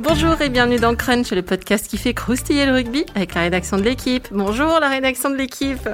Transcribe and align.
Bonjour 0.00 0.40
et 0.40 0.48
bienvenue 0.48 0.78
dans 0.78 0.94
Crunch, 0.94 1.30
le 1.32 1.42
podcast 1.42 1.86
qui 1.88 1.98
fait 1.98 2.14
croustiller 2.14 2.66
le 2.66 2.72
rugby 2.72 3.04
avec 3.14 3.34
la 3.34 3.42
rédaction 3.42 3.76
de 3.76 3.82
l'équipe. 3.82 4.26
Bonjour 4.32 4.78
la 4.80 4.88
rédaction 4.88 5.30
de 5.30 5.36
l'équipe. 5.36 5.88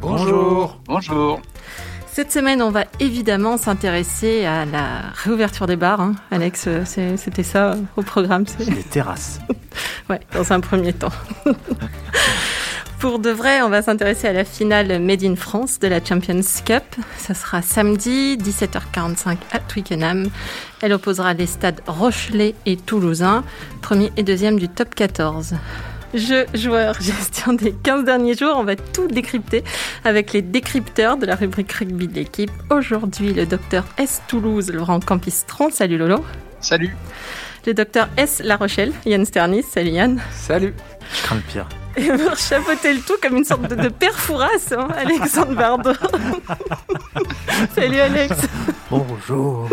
Bonjour. 0.00 0.78
Bonjour. 0.86 1.40
Cette 2.12 2.32
semaine, 2.32 2.62
on 2.62 2.70
va 2.70 2.84
évidemment 3.00 3.56
s'intéresser 3.58 4.44
à 4.46 4.64
la 4.64 5.00
réouverture 5.22 5.66
des 5.66 5.76
bars. 5.76 6.00
hein. 6.00 6.14
Alex, 6.30 6.64
euh, 6.66 6.84
c'était 7.16 7.42
ça 7.42 7.76
au 7.96 8.02
programme. 8.02 8.46
c'est- 8.46 8.64
Les 8.70 8.82
terrasses. 8.82 9.40
Ouais, 10.08 10.20
dans 10.32 10.52
un 10.52 10.60
premier 10.60 10.92
temps. 10.94 11.12
Pour 12.98 13.18
de 13.18 13.28
vrai, 13.28 13.60
on 13.60 13.68
va 13.68 13.82
s'intéresser 13.82 14.26
à 14.26 14.32
la 14.32 14.44
finale 14.44 15.00
Made 15.00 15.22
in 15.22 15.36
France 15.36 15.78
de 15.78 15.86
la 15.86 16.02
Champions 16.02 16.40
Cup. 16.64 16.82
Ça 17.18 17.34
sera 17.34 17.60
samedi, 17.60 18.38
17h45 18.38 19.36
à 19.52 19.58
Twickenham. 19.58 20.30
Elle 20.80 20.94
opposera 20.94 21.34
les 21.34 21.46
stades 21.46 21.82
Rochelet 21.86 22.54
et 22.64 22.76
Toulousain, 22.76 23.44
premier 23.82 24.10
et 24.16 24.22
deuxième 24.22 24.58
du 24.58 24.70
top 24.70 24.94
14. 24.94 25.56
Jeux, 26.14 26.46
joueurs, 26.54 26.94
gestion 27.00 27.52
des 27.52 27.72
15 27.72 28.04
derniers 28.04 28.34
jours, 28.34 28.56
on 28.56 28.64
va 28.64 28.76
tout 28.76 29.08
décrypter 29.08 29.62
avec 30.04 30.32
les 30.32 30.40
décrypteurs 30.40 31.18
de 31.18 31.26
la 31.26 31.34
rubrique 31.34 31.72
rugby 31.72 32.08
de 32.08 32.14
l'équipe. 32.14 32.50
Aujourd'hui, 32.70 33.34
le 33.34 33.44
docteur 33.44 33.84
S 33.98 34.22
Toulouse, 34.26 34.72
Laurent 34.72 35.00
Campistron. 35.00 35.70
Salut 35.70 35.98
Lolo. 35.98 36.24
Salut. 36.60 36.96
Le 37.66 37.74
docteur 37.74 38.08
S 38.16 38.40
La 38.42 38.56
Rochelle, 38.56 38.92
Yann 39.04 39.26
Sternis. 39.26 39.64
Salut 39.64 39.90
Yann. 39.90 40.18
Salut. 40.32 40.72
Je 41.12 41.22
crains 41.22 41.36
le 41.36 41.42
pire. 41.42 41.68
Et 41.96 42.08
pour 42.08 42.36
chapeauter 42.36 42.92
le 42.92 43.00
tout 43.00 43.14
comme 43.22 43.36
une 43.36 43.44
sorte 43.44 43.68
de, 43.68 43.74
de 43.74 43.88
père 43.88 44.12
Fouras, 44.18 44.48
hein, 44.76 44.88
Alexandre 44.96 45.54
Bardot. 45.54 45.92
Salut 47.74 47.98
Alex, 48.00 48.34
Bonjour. 48.90 49.68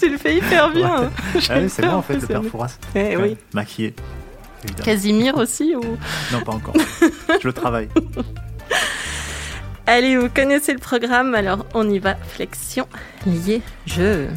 tu 0.00 0.08
le 0.08 0.16
fais 0.16 0.36
hyper 0.36 0.70
bien. 0.70 1.04
hein. 1.04 1.10
Ah 1.50 1.58
oui, 1.58 1.68
c'est 1.68 1.84
moi 1.84 1.94
en 1.96 2.02
fait, 2.02 2.14
le 2.16 2.26
père. 2.26 2.42
Fouras. 2.44 2.78
Eh 2.94 3.16
oui. 3.16 3.36
Maquillé. 3.52 3.94
Évidemment. 4.64 4.84
Casimir 4.84 5.36
aussi 5.36 5.74
ou... 5.76 5.80
Non, 6.32 6.40
pas 6.44 6.52
encore. 6.52 6.74
Je 7.40 7.46
le 7.46 7.52
travaille. 7.52 7.88
Allez, 9.86 10.16
vous 10.16 10.28
connaissez 10.28 10.72
le 10.72 10.78
programme, 10.78 11.34
alors 11.34 11.66
on 11.74 11.88
y 11.90 11.98
va. 11.98 12.14
Flexion, 12.16 12.86
lié, 13.26 13.60
jeu. 13.86 14.28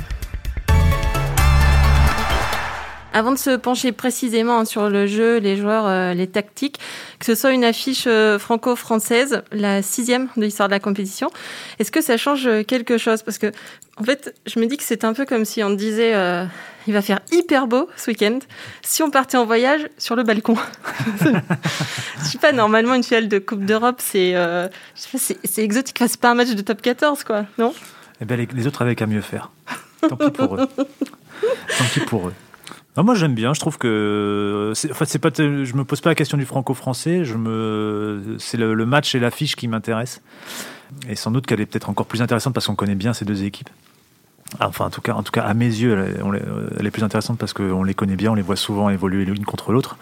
Avant 3.14 3.32
de 3.32 3.38
se 3.38 3.56
pencher 3.56 3.92
précisément 3.92 4.66
sur 4.66 4.90
le 4.90 5.06
jeu, 5.06 5.38
les 5.38 5.56
joueurs, 5.56 5.86
euh, 5.88 6.14
les 6.14 6.28
tactiques, 6.28 6.80
que 7.20 7.26
ce 7.26 7.36
soit 7.36 7.52
une 7.52 7.64
affiche 7.64 8.06
euh, 8.08 8.40
franco-française, 8.40 9.44
la 9.52 9.84
sixième 9.84 10.30
de 10.36 10.42
l'histoire 10.42 10.68
de 10.68 10.74
la 10.74 10.80
compétition, 10.80 11.30
est-ce 11.78 11.92
que 11.92 12.02
ça 12.02 12.18
change 12.18 12.48
euh, 12.48 12.64
quelque 12.64 12.98
chose? 12.98 13.22
Parce 13.22 13.38
que, 13.38 13.52
en 13.98 14.04
fait, 14.04 14.36
je 14.48 14.60
me 14.60 14.66
dis 14.66 14.78
que 14.78 14.84
c'est 14.84 15.06
un 15.06 15.14
peu 15.14 15.26
comme 15.26 15.46
si 15.46 15.64
on 15.64 15.70
disait 15.70 16.16
euh, 16.16 16.46
il 16.88 16.94
va 16.94 17.04
faire 17.04 17.20
hyper 17.32 17.68
beau 17.68 17.88
ce 17.96 18.10
week-end 18.10 18.40
si 18.82 19.04
on 19.04 19.12
partait 19.12 19.38
en 19.38 19.46
voyage 19.46 19.88
sur 20.00 20.16
le 20.16 20.24
balcon. 20.24 20.56
je 21.22 22.24
sais 22.24 22.40
pas, 22.40 22.52
normalement, 22.52 22.96
une 22.96 23.04
finale 23.04 23.28
de 23.28 23.38
Coupe 23.38 23.64
d'Europe, 23.64 24.02
euh, 24.16 24.68
c'est 24.96 25.64
exotique. 25.64 25.98
Enfin, 26.00 26.08
c'est 26.08 26.20
pas 26.20 26.32
un 26.32 26.36
match 26.36 26.50
de 26.50 26.62
top 26.62 26.82
14, 26.82 27.24
quoi, 27.24 27.46
non? 27.60 27.74
Eh 28.22 28.26
bien, 28.26 28.38
les, 28.38 28.48
les 28.48 28.68
autres 28.68 28.82
avaient 28.82 28.96
qu'à 28.96 29.06
mieux 29.06 29.22
faire. 29.22 29.52
Tant 30.02 30.16
pis 30.16 30.32
pour 30.32 30.56
eux. 30.56 30.68
Tant 30.78 31.86
pis 31.94 32.00
pour 32.02 32.28
eux. 32.30 32.34
Non, 32.96 33.04
moi 33.04 33.16
j'aime 33.16 33.34
bien. 33.34 33.54
Je 33.54 33.60
trouve 33.60 33.78
que 33.78 34.72
c'est- 34.76 34.92
en 34.92 34.94
fait, 34.94 35.06
c'est 35.06 35.20
pas. 35.20 35.30
Je 35.36 35.74
me 35.76 35.84
pose 35.84 36.02
pas 36.02 36.10
la 36.10 36.16
question 36.16 36.38
du 36.38 36.46
franco-français. 36.46 37.26
Je 37.26 37.36
me. 37.38 38.36
C'est 38.40 38.58
le, 38.58 38.86
match 38.86 39.16
et 39.16 39.20
l'affiche 39.20 39.56
qui 39.56 39.68
m'intéressent. 39.68 40.22
Et 41.10 41.16
sans 41.16 41.32
doute 41.32 41.48
qu'elle 41.48 41.60
est 41.62 41.66
peut-être 41.66 41.90
encore 41.90 42.06
plus 42.06 42.22
intéressante 42.22 42.54
parce 42.54 42.68
qu'on 42.68 42.76
connaît 42.76 42.96
bien 42.96 43.14
ces 43.14 43.26
deux 43.26 43.44
équipes. 43.44 43.70
Ah, 44.60 44.68
Enfin, 44.68 44.86
en 44.86 44.90
tout 44.92 45.02
cas, 45.02 45.14
en 45.14 45.24
tout 45.24 45.32
cas, 45.32 45.42
à 45.42 45.56
mes 45.56 45.66
yeux, 45.66 45.98
elle 46.80 46.86
est 46.86 46.92
plus 46.92 47.04
intéressante 47.04 47.40
parce 47.40 47.54
qu'on 47.54 47.84
les 47.84 47.96
connaît 47.96 48.16
bien, 48.16 48.32
on 48.32 48.36
les 48.36 48.44
voit 48.44 48.56
souvent 48.56 48.90
évoluer 48.90 49.26
l'une 49.26 49.44
contre 49.46 49.72
l'autre. 49.72 49.98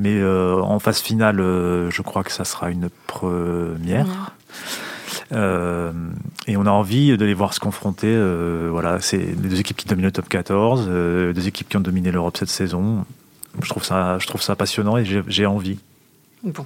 Mais 0.00 0.18
euh, 0.20 0.60
en 0.60 0.78
phase 0.80 1.00
finale, 1.00 1.38
euh, 1.40 1.88
je 1.90 2.02
crois 2.02 2.24
que 2.24 2.32
ça 2.32 2.44
sera 2.44 2.70
une 2.70 2.88
première. 3.06 4.32
Euh, 5.32 5.92
et 6.46 6.56
on 6.56 6.64
a 6.66 6.70
envie 6.70 7.16
de 7.16 7.24
les 7.24 7.34
voir 7.34 7.52
se 7.54 7.60
confronter. 7.60 8.06
euh, 8.08 8.68
voilà, 8.70 9.00
c'est 9.00 9.18
les 9.18 9.34
deux 9.34 9.60
équipes 9.60 9.76
qui 9.76 9.86
dominent 9.86 10.06
le 10.06 10.12
top 10.12 10.28
14, 10.28 10.86
euh, 10.88 11.32
deux 11.32 11.46
équipes 11.48 11.68
qui 11.68 11.76
ont 11.76 11.80
dominé 11.80 12.10
l'Europe 12.10 12.36
cette 12.36 12.48
saison. 12.48 13.04
Je 13.62 13.68
trouve 13.68 13.84
ça, 13.84 14.18
je 14.18 14.26
trouve 14.26 14.40
ça 14.42 14.56
passionnant 14.56 14.96
et 14.96 15.04
j'ai 15.04 15.46
envie. 15.46 15.78
Bon. 16.42 16.64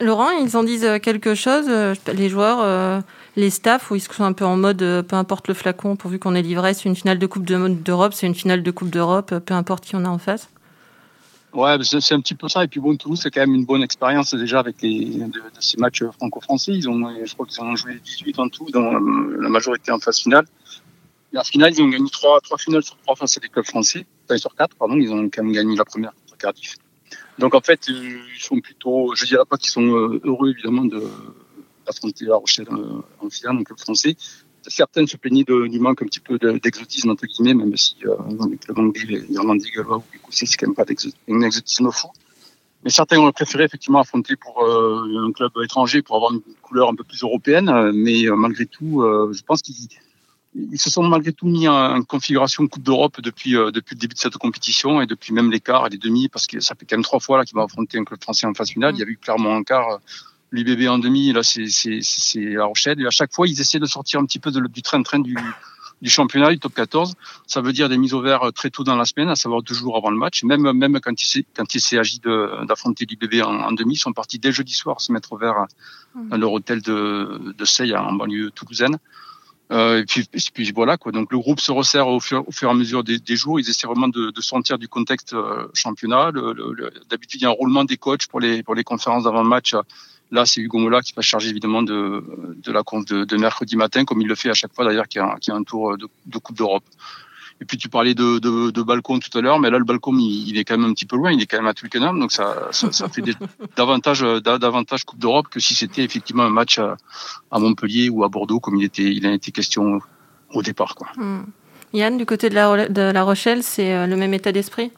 Laurent, 0.00 0.30
ils 0.30 0.56
en 0.56 0.62
disent 0.64 0.88
quelque 1.02 1.34
chose, 1.34 1.66
euh, 1.68 1.94
les 2.14 2.30
joueurs, 2.30 2.60
euh, 2.62 3.00
les 3.36 3.50
staffs, 3.50 3.90
ou 3.90 3.96
ils 3.96 4.00
sont 4.00 4.24
un 4.24 4.32
peu 4.32 4.46
en 4.46 4.56
mode 4.56 4.80
euh, 4.80 5.02
peu 5.02 5.16
importe 5.16 5.46
le 5.48 5.52
flacon, 5.54 5.96
pourvu 5.96 6.18
qu'on 6.18 6.34
est 6.34 6.40
livré, 6.42 6.72
c'est 6.72 6.88
une 6.88 6.96
finale 6.96 7.18
de 7.18 7.26
Coupe 7.26 7.44
de- 7.44 7.68
d'Europe, 7.68 8.14
c'est 8.14 8.26
une 8.26 8.34
finale 8.34 8.62
de 8.62 8.70
Coupe 8.70 8.88
d'Europe, 8.88 9.32
euh, 9.32 9.40
peu 9.40 9.52
importe 9.52 9.84
qui 9.84 9.96
on 9.96 10.04
a 10.06 10.08
en 10.08 10.16
face? 10.18 10.48
Ouais, 11.52 11.76
c'est 11.82 12.14
un 12.14 12.20
petit 12.20 12.34
peu 12.34 12.48
ça. 12.48 12.62
Et 12.62 12.68
puis 12.68 12.80
bon, 12.80 12.96
Toulouse, 12.96 13.20
c'est 13.22 13.30
quand 13.30 13.40
même 13.40 13.54
une 13.54 13.64
bonne 13.64 13.82
expérience 13.82 14.34
déjà 14.34 14.60
avec 14.60 14.80
les, 14.82 15.04
de, 15.04 15.26
de 15.26 15.60
ces 15.60 15.78
matchs 15.78 16.04
franco-français. 16.04 16.72
Ils 16.72 16.88
ont, 16.88 17.24
je 17.24 17.34
crois 17.34 17.46
qu'ils 17.46 17.60
ont 17.62 17.74
joué 17.74 17.98
18 17.98 18.38
en 18.38 18.48
tout, 18.48 18.66
dont 18.70 18.92
la 18.92 19.48
majorité 19.48 19.90
en 19.90 19.98
phase 19.98 20.20
finale. 20.20 20.46
Et 21.32 21.38
en 21.38 21.44
finale, 21.44 21.72
ils 21.72 21.82
ont 21.82 21.88
gagné 21.88 22.08
trois, 22.10 22.40
trois 22.40 22.58
finales 22.58 22.82
sur 22.82 22.96
trois 22.98 23.16
face 23.16 23.36
à 23.36 23.40
des 23.40 23.48
clubs 23.48 23.64
français. 23.64 24.06
Enfin, 24.24 24.36
sur 24.36 24.54
quatre, 24.54 24.76
pardon. 24.76 24.96
Ils 24.96 25.12
ont 25.12 25.28
quand 25.28 25.42
même 25.42 25.52
gagné 25.52 25.76
la 25.76 25.84
première 25.84 26.12
contre 26.12 26.36
Cardiff. 26.38 26.76
Donc 27.38 27.54
en 27.54 27.60
fait, 27.60 27.88
euh, 27.88 28.18
ils 28.34 28.40
sont 28.40 28.60
plutôt, 28.60 29.14
je 29.14 29.24
dirais 29.26 29.44
pas 29.48 29.56
qu'ils 29.56 29.70
sont 29.70 29.82
euh, 29.82 30.20
heureux 30.24 30.50
évidemment 30.50 30.84
de 30.84 31.02
d'affronter 31.86 32.26
La 32.26 32.36
Rochelle 32.36 32.68
euh, 32.70 33.00
en 33.20 33.30
finale, 33.30 33.56
un 33.56 33.64
club 33.64 33.78
français. 33.78 34.16
Certaines 34.66 35.06
se 35.06 35.16
plaignaient 35.16 35.44
de- 35.44 35.66
du 35.66 35.78
manque 35.80 36.02
un 36.02 36.06
petit 36.06 36.20
peu 36.20 36.38
de- 36.38 36.58
d'exotisme 36.58 37.10
entre 37.10 37.26
guillemets, 37.26 37.54
même 37.54 37.76
si 37.76 37.96
euh, 38.04 38.14
dans 38.38 38.46
les 38.46 38.56
clubs 38.58 38.78
anglais, 38.78 39.04
les 39.08 39.32
irlandais, 39.32 39.68
gallois 39.74 39.98
ou 39.98 40.04
écossais, 40.14 40.46
c'est 40.46 40.56
quand 40.56 40.66
même 40.68 40.74
pas 40.74 40.84
un 41.28 41.40
exotisme 41.42 41.90
fou. 41.90 42.08
Mais 42.82 42.90
certains 42.90 43.18
ont 43.18 43.30
préféré 43.32 43.64
effectivement 43.64 44.00
affronter 44.00 44.36
pour 44.36 44.62
euh, 44.62 45.26
un 45.26 45.32
club 45.32 45.52
étranger 45.62 46.00
pour 46.02 46.16
avoir 46.16 46.32
une 46.32 46.40
couleur 46.62 46.88
un 46.88 46.94
peu 46.94 47.04
plus 47.04 47.22
européenne. 47.22 47.68
euh, 47.68 47.92
Mais 47.94 48.26
euh, 48.26 48.36
malgré 48.36 48.64
tout, 48.66 49.02
euh, 49.02 49.32
je 49.34 49.42
pense 49.42 49.60
qu'ils 49.62 49.76
ils 50.72 50.80
se 50.80 50.90
sont 50.90 51.04
malgré 51.04 51.32
tout 51.32 51.46
mis 51.46 51.68
en, 51.68 51.96
en 51.98 52.02
configuration 52.02 52.66
Coupe 52.66 52.82
d'Europe 52.82 53.20
depuis 53.20 53.54
euh, 53.56 53.70
depuis 53.70 53.94
le 53.94 54.00
début 54.00 54.14
de 54.14 54.18
cette 54.18 54.36
compétition 54.36 55.00
et 55.00 55.06
depuis 55.06 55.32
même 55.32 55.50
les 55.50 55.60
quarts 55.60 55.86
et 55.86 55.90
les 55.90 55.98
demi, 55.98 56.28
parce 56.28 56.46
que 56.48 56.58
ça 56.58 56.74
fait 56.74 56.86
quand 56.86 56.96
même 56.96 57.04
trois 57.04 57.20
fois 57.20 57.38
là 57.38 57.44
qu'ils 57.44 57.54
vont 57.54 57.64
affronter 57.64 57.98
un 57.98 58.04
club 58.04 58.20
français 58.22 58.46
en 58.46 58.54
phase 58.54 58.70
finale. 58.70 58.94
Il 58.96 59.00
y 59.00 59.02
a 59.02 59.06
eu 59.06 59.16
clairement 59.16 59.54
un 59.54 59.62
quart. 59.62 60.00
Euh, 60.52 60.62
L'UBB 60.62 60.88
en 60.88 60.98
demi, 60.98 61.32
là 61.32 61.42
c'est 61.42 61.66
La 62.36 62.64
Rochelle. 62.64 63.00
Et 63.00 63.06
à 63.06 63.10
chaque 63.10 63.32
fois, 63.32 63.46
ils 63.46 63.60
essaient 63.60 63.78
de 63.78 63.86
sortir 63.86 64.20
un 64.20 64.24
petit 64.24 64.38
peu 64.38 64.50
de, 64.50 64.60
du 64.60 64.82
train-train 64.82 65.20
du 65.20 65.36
du 66.02 66.10
championnat, 66.10 66.50
du 66.50 66.58
top 66.58 66.74
14. 66.74 67.14
Ça 67.46 67.60
veut 67.60 67.72
dire 67.72 67.88
des 67.88 67.98
mises 67.98 68.14
au 68.14 68.20
vert 68.20 68.42
euh, 68.42 68.50
très 68.50 68.70
tôt 68.70 68.84
dans 68.84 68.96
la 68.96 69.04
semaine, 69.04 69.28
à 69.28 69.36
savoir 69.36 69.62
deux 69.62 69.74
jours 69.74 69.96
avant 69.96 70.10
le 70.10 70.16
match. 70.16 70.44
Même, 70.44 70.72
même 70.72 71.00
quand 71.00 71.22
il 71.22 71.26
s'est, 71.26 71.44
quand 71.54 71.74
il 71.74 71.80
de, 72.20 72.66
d'affronter 72.66 73.06
l'IBB 73.06 73.42
en, 73.42 73.60
en 73.60 73.72
demi, 73.72 73.94
ils 73.94 73.98
sont 73.98 74.12
partis 74.12 74.38
dès 74.38 74.52
jeudi 74.52 74.72
soir 74.72 75.00
se 75.00 75.12
mettre 75.12 75.32
au 75.32 75.36
vert 75.36 75.66
dans 76.14 76.36
leur 76.36 76.52
hôtel 76.52 76.82
de, 76.82 77.54
de 77.56 77.64
Seille, 77.64 77.94
en 77.94 78.12
banlieue 78.12 78.50
toulousaine. 78.50 78.98
Euh, 79.70 80.00
et 80.00 80.04
puis, 80.04 80.28
puis 80.52 80.72
voilà 80.72 80.96
quoi. 80.96 81.12
Donc 81.12 81.30
le 81.30 81.38
groupe 81.38 81.60
se 81.60 81.70
resserre 81.70 82.08
au 82.08 82.18
fur, 82.20 82.46
au 82.46 82.52
fur 82.52 82.68
et 82.68 82.72
à 82.72 82.74
mesure 82.74 83.04
des, 83.04 83.18
des 83.18 83.36
jours. 83.36 83.60
Ils 83.60 83.68
essaient 83.68 83.86
vraiment 83.86 84.08
de, 84.08 84.30
de 84.30 84.40
sortir 84.40 84.78
du 84.78 84.88
contexte 84.88 85.32
euh, 85.32 85.68
championnat. 85.74 86.32
D'habitude, 87.08 87.40
il 87.40 87.44
y 87.44 87.46
a 87.46 87.50
un 87.50 87.52
roulement 87.52 87.84
des 87.84 87.96
coachs 87.96 88.26
pour 88.26 88.40
les 88.40 88.62
pour 88.62 88.74
les 88.74 88.84
conférences 88.84 89.24
d'avant 89.24 89.44
match. 89.44 89.76
Là, 90.32 90.46
c'est 90.46 90.60
Hugo 90.60 90.78
Mola 90.78 91.02
qui 91.02 91.12
va 91.12 91.22
charger 91.22 91.50
évidemment 91.50 91.82
de 91.82 92.24
de 92.64 92.72
la 92.72 92.82
conf 92.82 93.04
de, 93.04 93.24
de 93.24 93.36
mercredi 93.36 93.76
matin, 93.76 94.04
comme 94.04 94.20
il 94.20 94.28
le 94.28 94.34
fait 94.34 94.50
à 94.50 94.54
chaque 94.54 94.74
fois 94.74 94.84
d'ailleurs 94.84 95.06
qu'il 95.08 95.20
y 95.20 95.24
a, 95.24 95.36
y 95.46 95.50
a 95.50 95.54
un 95.54 95.62
tour 95.62 95.96
de, 95.96 96.08
de 96.26 96.38
Coupe 96.38 96.56
d'Europe. 96.56 96.84
Et 97.60 97.66
puis 97.66 97.76
tu 97.76 97.88
parlais 97.88 98.14
de, 98.14 98.38
de, 98.38 98.70
de 98.70 98.82
balcon 98.82 99.18
tout 99.18 99.36
à 99.36 99.40
l'heure, 99.42 99.58
mais 99.58 99.68
là 99.70 99.78
le 99.78 99.84
balcon 99.84 100.16
il, 100.16 100.48
il 100.48 100.58
est 100.58 100.64
quand 100.64 100.78
même 100.78 100.90
un 100.90 100.94
petit 100.94 101.04
peu 101.06 101.16
loin, 101.16 101.30
il 101.30 101.42
est 101.42 101.46
quand 101.46 101.58
même 101.58 101.66
à 101.66 101.74
Twickenham, 101.74 102.18
donc 102.18 102.32
ça, 102.32 102.68
ça, 102.70 102.90
ça 102.90 103.08
fait 103.08 103.20
des, 103.22 103.34
davantage 103.76 104.22
da- 104.42 104.58
davantage 104.58 105.04
Coupe 105.04 105.18
d'Europe 105.18 105.48
que 105.50 105.60
si 105.60 105.74
c'était 105.74 106.02
effectivement 106.02 106.44
un 106.44 106.50
match 106.50 106.78
à, 106.78 106.96
à 107.50 107.58
Montpellier 107.58 108.08
ou 108.08 108.24
à 108.24 108.28
Bordeaux 108.28 108.60
comme 108.60 108.76
il 108.76 108.84
était 108.84 109.02
il 109.12 109.26
a 109.26 109.32
été 109.32 109.50
question 109.52 110.00
au 110.54 110.62
départ 110.62 110.94
quoi. 110.94 111.08
Hmm. 111.16 111.42
Yann, 111.92 112.16
du 112.16 112.24
côté 112.24 112.48
de 112.50 112.54
la, 112.54 112.88
de 112.88 113.02
la 113.02 113.22
Rochelle, 113.24 113.62
c'est 113.64 113.92
euh, 113.92 114.06
le 114.06 114.16
même 114.16 114.32
état 114.32 114.52
d'esprit? 114.52 114.92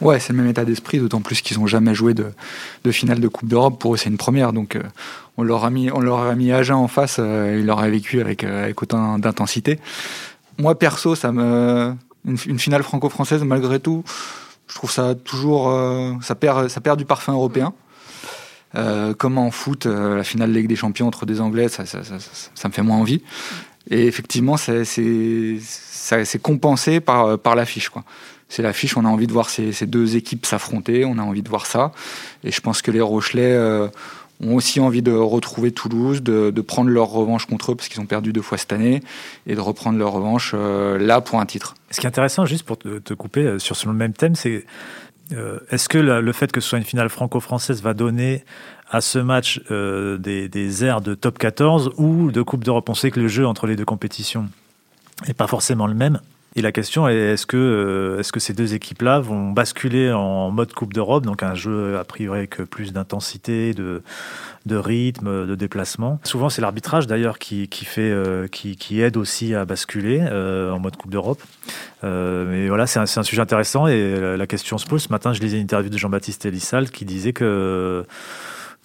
Ouais, 0.00 0.18
c'est 0.20 0.32
le 0.32 0.38
même 0.40 0.48
état 0.50 0.64
d'esprit, 0.64 0.98
d'autant 0.98 1.20
plus 1.22 1.40
qu'ils 1.40 1.58
n'ont 1.58 1.68
jamais 1.68 1.94
joué 1.94 2.14
de, 2.14 2.26
de 2.84 2.90
finale 2.90 3.20
de 3.20 3.28
Coupe 3.28 3.48
d'Europe. 3.48 3.78
Pour 3.80 3.94
eux, 3.94 3.96
c'est 3.96 4.10
une 4.10 4.18
première. 4.18 4.52
Donc, 4.52 4.74
euh, 4.74 4.82
on, 5.36 5.44
leur 5.44 5.64
a 5.64 5.70
mis, 5.70 5.88
on 5.90 6.00
leur 6.00 6.18
a 6.18 6.34
mis 6.34 6.50
Agen 6.52 6.74
en 6.74 6.88
face. 6.88 7.16
euh, 7.20 7.56
ils 7.60 7.64
l'auraient 7.64 7.90
vécu 7.90 8.20
avec, 8.20 8.42
euh, 8.42 8.64
avec 8.64 8.82
autant 8.82 9.18
d'intensité. 9.20 9.78
Moi, 10.58 10.78
perso, 10.78 11.14
ça 11.14 11.32
me, 11.32 11.94
une, 12.26 12.58
finale 12.58 12.82
franco-française, 12.82 13.42
malgré 13.44 13.80
tout, 13.80 14.04
je 14.68 14.74
trouve 14.74 14.90
ça 14.90 15.14
toujours. 15.14 15.70
euh, 15.70 16.12
ça, 16.22 16.34
perd, 16.34 16.68
ça 16.68 16.80
perd 16.80 16.98
du 16.98 17.04
parfum 17.04 17.32
européen. 17.32 17.72
Euh, 18.74 19.14
comme 19.14 19.38
en 19.38 19.50
foot, 19.50 19.86
euh, 19.86 20.16
la 20.16 20.24
finale 20.24 20.52
Ligue 20.52 20.66
des 20.68 20.76
Champions 20.76 21.06
entre 21.06 21.24
des 21.24 21.40
Anglais, 21.40 21.68
ça, 21.68 21.86
ça, 21.86 22.00
ça, 22.02 22.68
me 22.68 22.72
fait 22.72 22.82
moins 22.82 22.98
envie. 22.98 23.22
Et 23.88 24.06
effectivement, 24.06 24.56
c'est 24.56 26.42
compensé 26.42 27.00
par, 27.00 27.38
par 27.38 27.54
l'affiche. 27.54 27.90
C'est 28.48 28.62
l'affiche, 28.62 28.96
on 28.96 29.04
a 29.04 29.08
envie 29.08 29.26
de 29.26 29.32
voir 29.32 29.50
ces, 29.50 29.72
ces 29.72 29.86
deux 29.86 30.16
équipes 30.16 30.46
s'affronter, 30.46 31.04
on 31.04 31.18
a 31.18 31.22
envie 31.22 31.42
de 31.42 31.48
voir 31.48 31.66
ça. 31.66 31.92
Et 32.44 32.52
je 32.52 32.60
pense 32.60 32.80
que 32.80 32.90
les 32.90 33.00
Rochelais 33.00 33.52
euh, 33.52 33.88
ont 34.42 34.54
aussi 34.54 34.80
envie 34.80 35.02
de 35.02 35.12
retrouver 35.12 35.72
Toulouse, 35.72 36.22
de, 36.22 36.60
prendre 36.60 36.90
leur 36.90 37.08
revanche 37.08 37.46
contre 37.46 37.72
eux 37.72 37.74
parce 37.74 37.88
qu'ils 37.88 38.00
ont 38.00 38.06
perdu 38.06 38.32
deux 38.32 38.42
fois 38.42 38.58
cette 38.58 38.72
année 38.72 39.02
et 39.46 39.54
de 39.54 39.60
reprendre 39.60 39.98
leur 39.98 40.12
revanche 40.12 40.54
là 40.54 41.20
pour 41.20 41.40
un 41.40 41.46
titre. 41.46 41.74
Ce 41.90 42.00
qui 42.00 42.06
est 42.06 42.08
intéressant, 42.08 42.44
juste 42.44 42.64
pour 42.64 42.78
te, 42.78 43.14
couper 43.14 43.58
sur 43.58 43.76
ce 43.76 43.88
même 43.88 44.12
thème, 44.12 44.34
c'est 44.34 44.66
est-ce 45.70 45.88
que 45.88 45.98
le 45.98 46.32
fait 46.32 46.52
que 46.52 46.60
ce 46.60 46.68
soit 46.68 46.78
une 46.78 46.84
finale 46.84 47.08
franco-française 47.08 47.82
va 47.82 47.94
donner 47.94 48.44
à 48.90 49.00
ce 49.00 49.18
match 49.18 49.60
des, 49.70 50.48
des 50.48 50.84
airs 50.84 51.00
de 51.00 51.14
top 51.14 51.38
14 51.38 51.92
ou 51.96 52.30
de 52.30 52.42
Coupe 52.42 52.64
d'Europe? 52.64 52.88
On 52.88 52.94
sait 52.94 53.10
que 53.10 53.20
le 53.20 53.28
jeu 53.28 53.46
entre 53.46 53.66
les 53.66 53.76
deux 53.76 53.84
compétitions 53.84 54.48
n'est 55.26 55.34
pas 55.34 55.46
forcément 55.46 55.86
le 55.86 55.94
même. 55.94 56.20
Et 56.58 56.62
la 56.62 56.72
question 56.72 57.06
est 57.06 57.14
est-ce 57.14 57.44
que, 57.44 57.58
euh, 57.58 58.18
est-ce 58.18 58.32
que 58.32 58.40
ces 58.40 58.54
deux 58.54 58.72
équipes-là 58.72 59.20
vont 59.20 59.50
basculer 59.52 60.10
en 60.10 60.50
mode 60.50 60.72
Coupe 60.72 60.94
d'Europe, 60.94 61.26
donc 61.26 61.42
un 61.42 61.54
jeu 61.54 61.98
a 61.98 62.04
priori 62.04 62.38
avec 62.38 62.56
plus 62.64 62.94
d'intensité, 62.94 63.74
de, 63.74 64.02
de 64.64 64.76
rythme, 64.76 65.46
de 65.46 65.54
déplacement? 65.54 66.18
Souvent, 66.24 66.48
c'est 66.48 66.62
l'arbitrage 66.62 67.06
d'ailleurs 67.06 67.38
qui, 67.38 67.68
qui 67.68 67.84
fait, 67.84 68.10
euh, 68.10 68.48
qui, 68.48 68.76
qui, 68.76 69.02
aide 69.02 69.18
aussi 69.18 69.54
à 69.54 69.66
basculer 69.66 70.20
euh, 70.22 70.70
en 70.72 70.78
mode 70.78 70.96
Coupe 70.96 71.10
d'Europe. 71.10 71.42
mais 72.02 72.68
voilà, 72.68 72.86
c'est 72.86 73.00
un, 73.00 73.02
un, 73.02 73.22
sujet 73.22 73.42
intéressant 73.42 73.86
et 73.86 74.36
la 74.38 74.46
question 74.46 74.78
se 74.78 74.86
pose. 74.86 75.02
Ce 75.02 75.08
matin, 75.10 75.34
je 75.34 75.40
lisais 75.40 75.58
une 75.58 75.64
interview 75.64 75.90
de 75.90 75.98
Jean-Baptiste 75.98 76.46
Elissal 76.46 76.90
qui 76.90 77.04
disait 77.04 77.34
que 77.34 78.06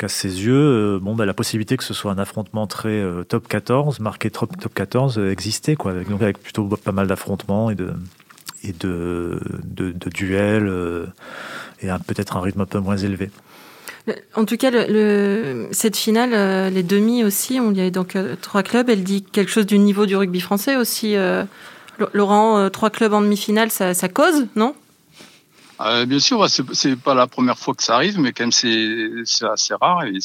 qu'à 0.01 0.07
ses 0.07 0.45
yeux, 0.45 0.55
euh, 0.55 0.99
bon, 0.99 1.13
bah, 1.13 1.27
la 1.27 1.35
possibilité 1.35 1.77
que 1.77 1.83
ce 1.83 1.93
soit 1.93 2.11
un 2.11 2.17
affrontement 2.17 2.65
très 2.65 2.89
euh, 2.89 3.23
top 3.23 3.47
14, 3.47 3.99
marqué 3.99 4.31
top, 4.31 4.49
top 4.59 4.73
14, 4.73 5.19
euh, 5.19 5.31
existait, 5.31 5.75
quoi. 5.75 5.93
Donc 5.93 6.23
avec 6.23 6.41
plutôt 6.41 6.63
pas 6.65 6.91
mal 6.91 7.05
d'affrontements 7.05 7.69
et 7.69 7.75
de, 7.75 7.93
et 8.63 8.73
de, 8.73 9.39
de, 9.63 10.09
duels 10.09 10.71
et 11.83 11.87
peut-être 12.07 12.35
un 12.35 12.41
rythme 12.41 12.61
un 12.61 12.65
peu 12.65 12.79
moins 12.79 12.97
élevé. 12.97 13.29
En 14.35 14.45
tout 14.45 14.57
cas, 14.57 14.71
cette 15.71 15.95
finale, 15.95 16.73
les 16.73 16.83
demi 16.83 17.23
aussi, 17.23 17.59
on 17.59 17.71
y 17.71 17.79
avait 17.81 17.91
donc 17.91 18.17
trois 18.41 18.63
clubs. 18.63 18.89
Elle 18.89 19.03
dit 19.03 19.21
quelque 19.21 19.51
chose 19.51 19.67
du 19.67 19.77
niveau 19.77 20.07
du 20.07 20.15
rugby 20.15 20.41
français 20.41 20.77
aussi. 20.77 21.15
Laurent, 22.13 22.69
trois 22.71 22.89
clubs 22.89 23.13
en 23.13 23.21
demi-finale, 23.21 23.69
ça 23.71 24.09
cause, 24.09 24.47
non? 24.55 24.73
Euh, 25.85 26.05
bien 26.05 26.19
sûr, 26.19 26.45
c'est 26.49 26.95
pas 26.95 27.13
la 27.13 27.27
première 27.27 27.57
fois 27.57 27.73
que 27.73 27.83
ça 27.83 27.95
arrive, 27.95 28.19
mais 28.19 28.31
quand 28.31 28.43
même 28.43 28.51
c'est 28.51 29.45
assez 29.45 29.73
rare. 29.73 30.03
Et, 30.05 30.17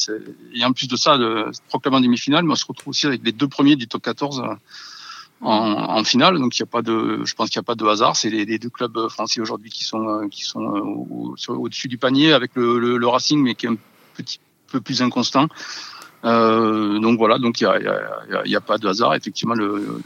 et, 0.53 0.65
en 0.65 0.73
plus 0.73 0.87
de 0.87 0.95
ça, 0.95 1.17
le 1.17 1.51
proclame 1.69 1.95
en 1.95 2.01
demi-finale, 2.01 2.43
mais 2.43 2.53
on 2.53 2.55
se 2.55 2.65
retrouve 2.65 2.89
aussi 2.89 3.07
avec 3.07 3.21
les 3.23 3.31
deux 3.31 3.47
premiers 3.47 3.75
du 3.75 3.87
top 3.87 4.01
14 4.03 4.39
euh, 4.39 4.53
en, 5.41 5.51
en 5.51 6.03
finale. 6.03 6.39
Donc 6.39 6.57
il 6.57 6.59
y 6.59 6.63
a 6.63 6.67
pas 6.67 6.81
de, 6.81 7.21
je 7.23 7.33
pense 7.33 7.49
qu'il 7.49 7.59
n'y 7.59 7.63
a 7.63 7.67
pas 7.67 7.75
de 7.75 7.85
hasard. 7.85 8.15
C'est 8.15 8.29
les, 8.29 8.45
les, 8.45 8.59
deux 8.59 8.69
clubs 8.69 9.07
français 9.09 9.41
aujourd'hui 9.41 9.69
qui 9.69 9.83
sont 9.83 10.07
euh, 10.07 10.27
qui 10.27 10.43
sont 10.43 10.59
au-dessus 11.47 11.87
du 11.87 11.97
panier 11.97 12.33
avec 12.33 12.51
le, 12.55 12.79
le, 12.79 12.97
le, 12.97 13.07
Racing, 13.07 13.41
mais 13.41 13.55
qui 13.55 13.65
est 13.65 13.69
un 13.69 13.77
petit 14.15 14.39
peu 14.67 14.81
plus 14.81 15.01
inconstant. 15.01 15.47
Euh, 16.27 16.99
donc 16.99 17.17
voilà, 17.17 17.37
donc 17.37 17.61
il 17.61 17.67
n'y 17.67 17.69
a, 17.69 17.79
y 17.79 17.87
a, 17.87 18.41
y 18.45 18.55
a, 18.55 18.61
pas 18.61 18.77
de 18.77 18.87
hasard. 18.87 19.15
Effectivement, 19.15 19.53
le, 19.53 20.01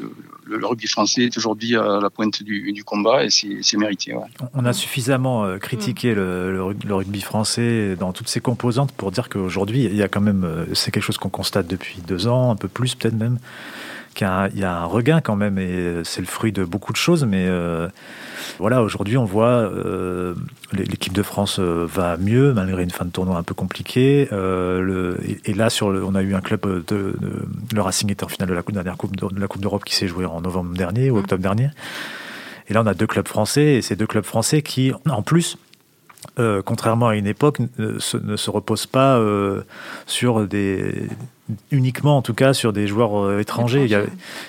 le, 0.46 0.66
rugby 0.66 0.88
français 0.88 1.24
est 1.24 1.38
aujourd'hui 1.38 1.76
à 1.76 2.00
la 2.00 2.10
pointe 2.10 2.44
du, 2.44 2.72
du 2.74 2.84
combat 2.84 3.26
et 3.26 3.30
c'est 3.30 3.78
mérité. 3.78 4.14
Ouais. 4.14 4.26
On 4.54 4.66
a 4.66 4.74
suffisamment 4.74 5.46
euh, 5.46 5.58
critiqué 5.58 6.14
le, 6.14 6.74
le, 6.86 6.94
rugby 6.94 7.22
français 7.22 7.96
dans 8.00 8.14
toutes 8.14 8.28
ses 8.28 8.40
composantes 8.40 8.92
pour 8.92 9.12
dire 9.12 9.30
qu'aujourd'hui, 9.30 9.86
il 9.86 9.96
y 9.96 10.04
a 10.04 10.08
quand 10.08 10.22
même, 10.22 10.44
euh, 10.44 10.66
c'est 10.74 10.92
quelque 10.92 11.04
chose 11.04 11.18
qu'on 11.18 11.30
constate 11.30 11.68
depuis 11.68 12.00
deux 12.08 12.28
ans, 12.28 12.52
un 12.52 12.56
peu 12.56 12.68
plus 12.68 12.94
peut-être 12.94 13.18
même, 13.18 13.40
qu'il 14.14 14.28
y, 14.28 14.60
y, 14.60 14.64
a 14.64 14.78
un 14.78 14.86
regain 14.86 15.22
quand 15.22 15.36
même 15.36 15.58
et 15.58 16.02
c'est 16.04 16.22
le 16.22 16.28
fruit 16.28 16.52
de 16.52 16.64
beaucoup 16.64 16.92
de 16.92 16.98
choses, 16.98 17.26
mais 17.26 17.46
euh, 17.48 17.88
voilà, 18.60 18.82
aujourd'hui, 18.82 19.18
on 19.18 19.26
voit 19.26 19.48
euh, 19.48 20.36
l'équipe 20.74 21.14
de 21.14 21.24
France 21.24 21.58
euh, 21.60 21.86
va 21.88 22.18
mieux 22.18 22.54
malgré 22.54 22.84
une 22.84 22.92
fin 22.92 23.06
de 23.06 23.10
tournoi 23.10 23.38
un 23.38 23.44
peu 23.44 23.54
compliquée. 23.54 24.28
Euh, 24.32 25.18
et, 25.46 25.54
là, 25.54 25.70
sur 25.70 25.88
on 25.88 26.16
a 26.16 26.22
eu 26.22 26.36
un 26.36 26.42
club 26.42 26.86
de, 26.88 27.16
le 27.74 27.82
Racing 27.82 28.12
était 28.12 28.24
en 28.24 28.28
finale 28.28 28.50
de 28.50 28.54
la 28.54 28.62
coupe, 28.62 28.76
dernière 28.76 28.98
coupe 28.98 29.16
de, 29.16 29.40
la 29.40 29.48
Coupe 29.48 29.62
d'Europe 29.62 29.84
qui 29.84 29.96
s'est 29.96 30.08
jouée 30.08 30.26
en 30.26 30.42
novembre 30.42 30.76
dernier 30.76 31.10
ou 31.10 31.16
mmh. 31.16 31.20
octobre 31.20 31.42
dernier. 31.42 31.70
Et 32.68 32.74
là, 32.74 32.82
on 32.84 32.88
a 32.88 32.94
deux 32.94 33.08
clubs 33.08 33.28
français 33.28 33.74
et 33.74 33.82
ces 33.82 33.96
deux 33.96 34.08
clubs 34.08 34.26
français 34.26 34.62
qui, 34.62 34.94
en 35.10 35.22
plus, 35.22 35.58
contrairement 36.64 37.10
à 37.10 37.16
une 37.16 37.28
époque, 37.28 37.58
ne 37.78 37.98
se, 38.00 38.50
reposent 38.50 38.86
pas 38.86 39.22
sur 40.06 40.48
des, 40.48 41.08
uniquement 41.72 42.18
en 42.18 42.22
tout 42.22 42.34
cas 42.34 42.54
sur 42.54 42.74
des 42.74 42.88
joueurs 42.88 43.18
euh, 43.18 43.40
étrangers. 43.40 43.84
Il 43.84 43.92
y, 43.92 43.96
a, 43.96 44.04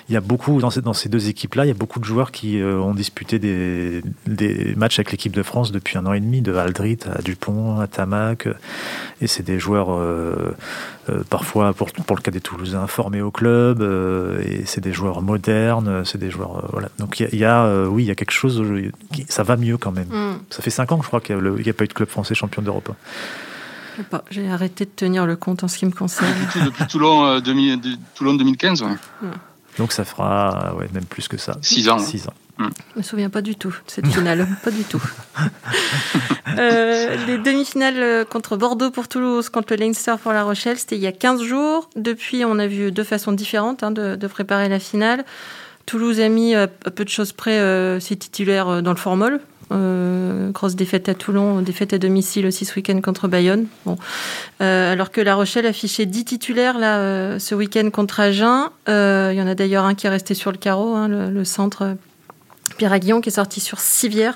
il 0.09 0.13
y, 0.13 0.17
a, 0.17 0.21
beaucoup 0.21 0.59
dans 0.59 0.69
ces, 0.69 0.81
dans 0.81 0.93
ces 0.93 1.09
deux 1.09 1.29
équipes-là, 1.29 1.65
il 1.65 1.67
y 1.67 1.71
a 1.71 1.75
beaucoup 1.75 1.99
de 1.99 2.05
joueurs 2.05 2.31
qui 2.31 2.59
euh, 2.59 2.79
ont 2.79 2.93
disputé 2.93 3.39
des, 3.39 4.01
des 4.27 4.73
matchs 4.75 4.99
avec 4.99 5.11
l'équipe 5.11 5.33
de 5.33 5.43
France 5.43 5.71
depuis 5.71 5.97
un 5.97 6.05
an 6.05 6.13
et 6.13 6.19
demi, 6.19 6.41
de 6.41 6.53
Aldrit 6.53 6.99
à 7.05 7.21
Dupont, 7.21 7.79
à 7.79 7.87
Tamac, 7.87 8.47
et 9.21 9.27
c'est 9.27 9.43
des 9.43 9.59
joueurs 9.59 9.91
euh, 9.91 10.53
parfois 11.29 11.73
pour, 11.73 11.91
pour 11.91 12.15
le 12.15 12.21
cas 12.21 12.31
des 12.31 12.41
Toulousains 12.41 12.87
formés 12.87 13.21
au 13.21 13.31
club, 13.31 13.81
et 14.45 14.63
c'est 14.65 14.81
des 14.81 14.93
joueurs 14.93 15.21
modernes, 15.21 16.03
c'est 16.05 16.17
des 16.17 16.31
joueurs 16.31 16.69
voilà. 16.71 16.89
Donc 16.99 17.19
il 17.19 17.39
y 17.39 17.45
a, 17.45 17.87
oui, 17.87 18.03
il 18.03 18.07
y 18.07 18.11
a 18.11 18.15
quelque 18.15 18.31
chose, 18.31 18.63
ça 19.29 19.43
va 19.43 19.57
mieux 19.57 19.77
quand 19.77 19.91
même. 19.91 20.07
Mm. 20.07 20.39
Ça 20.49 20.61
fait 20.61 20.69
cinq 20.69 20.91
ans, 20.91 20.99
je 21.01 21.07
crois, 21.07 21.21
qu'il 21.21 21.35
n'y 21.35 21.67
a, 21.67 21.69
a, 21.69 21.73
pas 21.73 21.83
eu 21.83 21.87
de 21.87 21.93
club 21.93 22.09
français 22.09 22.35
champion 22.35 22.61
d'Europe. 22.61 22.93
J'ai 24.29 24.49
arrêté 24.49 24.85
de 24.85 24.89
tenir 24.89 25.25
le 25.25 25.35
compte 25.35 25.63
en 25.63 25.67
ce 25.67 25.77
qui 25.77 25.85
me 25.85 25.91
concerne. 25.91 26.33
Depuis 26.65 26.85
Toulon, 26.87 27.25
euh, 27.25 27.39
2015, 27.39 28.83
ouais. 28.83 28.89
Donc 29.77 29.91
ça 29.91 30.05
fera 30.05 30.75
ouais, 30.75 30.87
même 30.93 31.05
plus 31.05 31.27
que 31.27 31.37
ça. 31.37 31.57
Six 31.61 31.89
ans. 31.89 31.99
Six 31.99 32.27
ans. 32.27 32.33
Je 32.59 32.65
ne 32.65 32.69
me 32.97 33.01
souviens 33.01 33.29
pas 33.31 33.41
du 33.41 33.55
tout 33.55 33.69
de 33.69 33.75
cette 33.87 34.05
finale, 34.07 34.47
pas 34.63 34.69
du 34.69 34.83
tout. 34.83 35.01
Euh, 36.55 37.15
les 37.25 37.39
demi-finales 37.39 37.97
euh, 37.97 38.25
contre 38.25 38.57
Bordeaux 38.57 38.91
pour 38.91 39.07
Toulouse, 39.07 39.49
contre 39.49 39.73
le 39.73 39.79
Leinster 39.79 40.15
pour 40.21 40.33
La 40.33 40.43
Rochelle, 40.43 40.77
c'était 40.77 40.95
il 40.95 41.01
y 41.01 41.07
a 41.07 41.11
15 41.11 41.41
jours. 41.41 41.89
Depuis, 41.95 42.45
on 42.45 42.59
a 42.59 42.67
vu 42.67 42.91
deux 42.91 43.03
façons 43.03 43.31
différentes 43.31 43.81
hein, 43.81 43.89
de, 43.89 44.15
de, 44.15 44.27
préparer 44.27 44.69
la 44.69 44.77
finale. 44.77 45.25
Toulouse 45.87 46.19
a 46.19 46.29
mis 46.29 46.53
à 46.53 46.67
peu 46.67 47.03
de 47.03 47.09
choses 47.09 47.31
près 47.31 47.99
ses 47.99 48.15
titulaires 48.15 48.83
dans 48.83 48.91
le 48.91 48.97
formol, 48.97 49.41
euh, 49.71 50.51
grosse 50.51 50.75
défaite 50.75 51.09
à 51.09 51.13
Toulon, 51.13 51.61
défaite 51.61 51.93
à 51.93 51.97
domicile 51.97 52.45
aussi 52.45 52.65
ce 52.65 52.75
week-end 52.75 52.99
contre 53.01 53.27
Bayonne. 53.27 53.67
Bon. 53.85 53.97
Euh, 54.61 54.91
alors 54.91 55.11
que 55.11 55.21
La 55.21 55.35
Rochelle 55.35 55.65
affichait 55.65 56.05
10 56.05 56.25
titulaires 56.25 56.77
là, 56.77 56.97
euh, 56.97 57.39
ce 57.39 57.55
week-end 57.55 57.89
contre 57.91 58.19
Agen. 58.19 58.69
Il 58.87 59.35
y 59.35 59.41
en 59.41 59.47
a 59.47 59.55
d'ailleurs 59.55 59.85
un 59.85 59.95
qui 59.95 60.07
est 60.07 60.09
resté 60.09 60.33
sur 60.33 60.51
le 60.51 60.57
carreau, 60.57 60.95
hein, 60.95 61.07
le, 61.07 61.43
centre 61.45 61.95
Pierre 62.77 62.93
Aguillon 62.93 63.21
qui 63.21 63.29
est 63.29 63.33
sorti 63.33 63.59
sur 63.59 63.79
Civière 63.79 64.35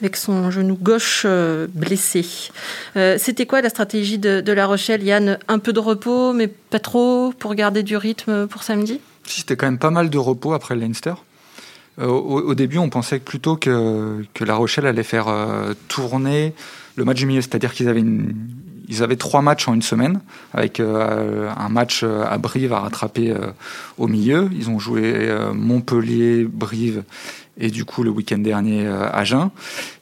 avec 0.00 0.16
son 0.16 0.50
genou 0.50 0.76
gauche 0.76 1.26
blessé. 1.74 2.24
C'était 2.94 3.46
quoi 3.46 3.62
la 3.62 3.68
stratégie 3.68 4.18
de, 4.18 4.52
La 4.52 4.66
Rochelle, 4.66 5.02
Yann? 5.02 5.38
Un 5.48 5.58
peu 5.58 5.72
de 5.72 5.80
repos, 5.80 6.32
mais 6.32 6.48
pas 6.48 6.80
trop 6.80 7.32
pour 7.38 7.54
garder 7.54 7.82
du 7.82 7.96
rythme 7.96 8.46
pour 8.46 8.62
samedi? 8.62 9.00
C'était 9.24 9.56
quand 9.56 9.66
même 9.66 9.78
pas 9.78 9.90
mal 9.90 10.10
de 10.10 10.18
repos 10.18 10.52
après 10.52 10.74
le 10.74 10.80
Leinster. 10.82 11.14
Euh, 11.98 12.06
au, 12.06 12.54
début, 12.54 12.78
on 12.78 12.88
pensait 12.88 13.18
plutôt 13.18 13.56
que, 13.56 14.24
que 14.34 14.44
La 14.44 14.54
Rochelle 14.54 14.86
allait 14.86 15.02
faire 15.02 15.28
euh, 15.28 15.74
tourner 15.88 16.54
le 16.96 17.04
match 17.04 17.18
du 17.18 17.26
milieu, 17.26 17.40
c'est-à-dire 17.40 17.72
qu'ils 17.72 17.88
avaient, 17.88 18.04
ils 18.88 19.02
avaient 19.02 19.16
trois 19.16 19.42
matchs 19.42 19.68
en 19.68 19.74
une 19.74 19.82
semaine, 19.82 20.20
avec 20.52 20.80
euh, 20.80 21.50
un 21.56 21.68
match 21.68 22.02
à 22.02 22.36
Brive 22.38 22.72
à 22.72 22.80
rattraper 22.80 23.34
au 23.98 24.08
milieu. 24.08 24.48
Ils 24.52 24.68
ont 24.68 24.78
joué 24.78 25.30
Montpellier, 25.54 26.44
Brive 26.44 27.04
et 27.58 27.70
du 27.70 27.84
coup 27.84 28.02
le 28.02 28.10
week-end 28.10 28.38
dernier 28.38 28.86
Agen. 28.86 29.50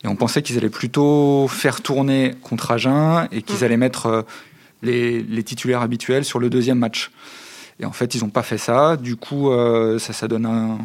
Et 0.04 0.08
on 0.08 0.16
pensait 0.16 0.42
qu'ils 0.42 0.58
allaient 0.58 0.68
plutôt 0.68 1.46
faire 1.48 1.80
tourner 1.80 2.34
contre 2.42 2.72
Agen 2.72 3.28
et 3.30 3.42
qu'ils 3.42 3.60
mmh. 3.60 3.64
allaient 3.64 3.76
mettre 3.76 4.24
les, 4.82 5.22
les, 5.22 5.42
titulaires 5.42 5.82
habituels 5.82 6.24
sur 6.24 6.40
le 6.40 6.50
deuxième 6.50 6.78
match. 6.78 7.10
Et 7.80 7.86
en 7.86 7.92
fait, 7.92 8.14
ils 8.14 8.22
n'ont 8.22 8.30
pas 8.30 8.42
fait 8.42 8.58
ça. 8.58 8.96
Du 8.96 9.16
coup, 9.16 9.50
euh, 9.50 9.98
ça, 9.98 10.28
donne 10.28 10.78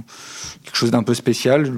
quelque 0.63 0.77
chose 0.77 0.91
d'un 0.91 1.03
peu 1.03 1.13
spécial. 1.13 1.71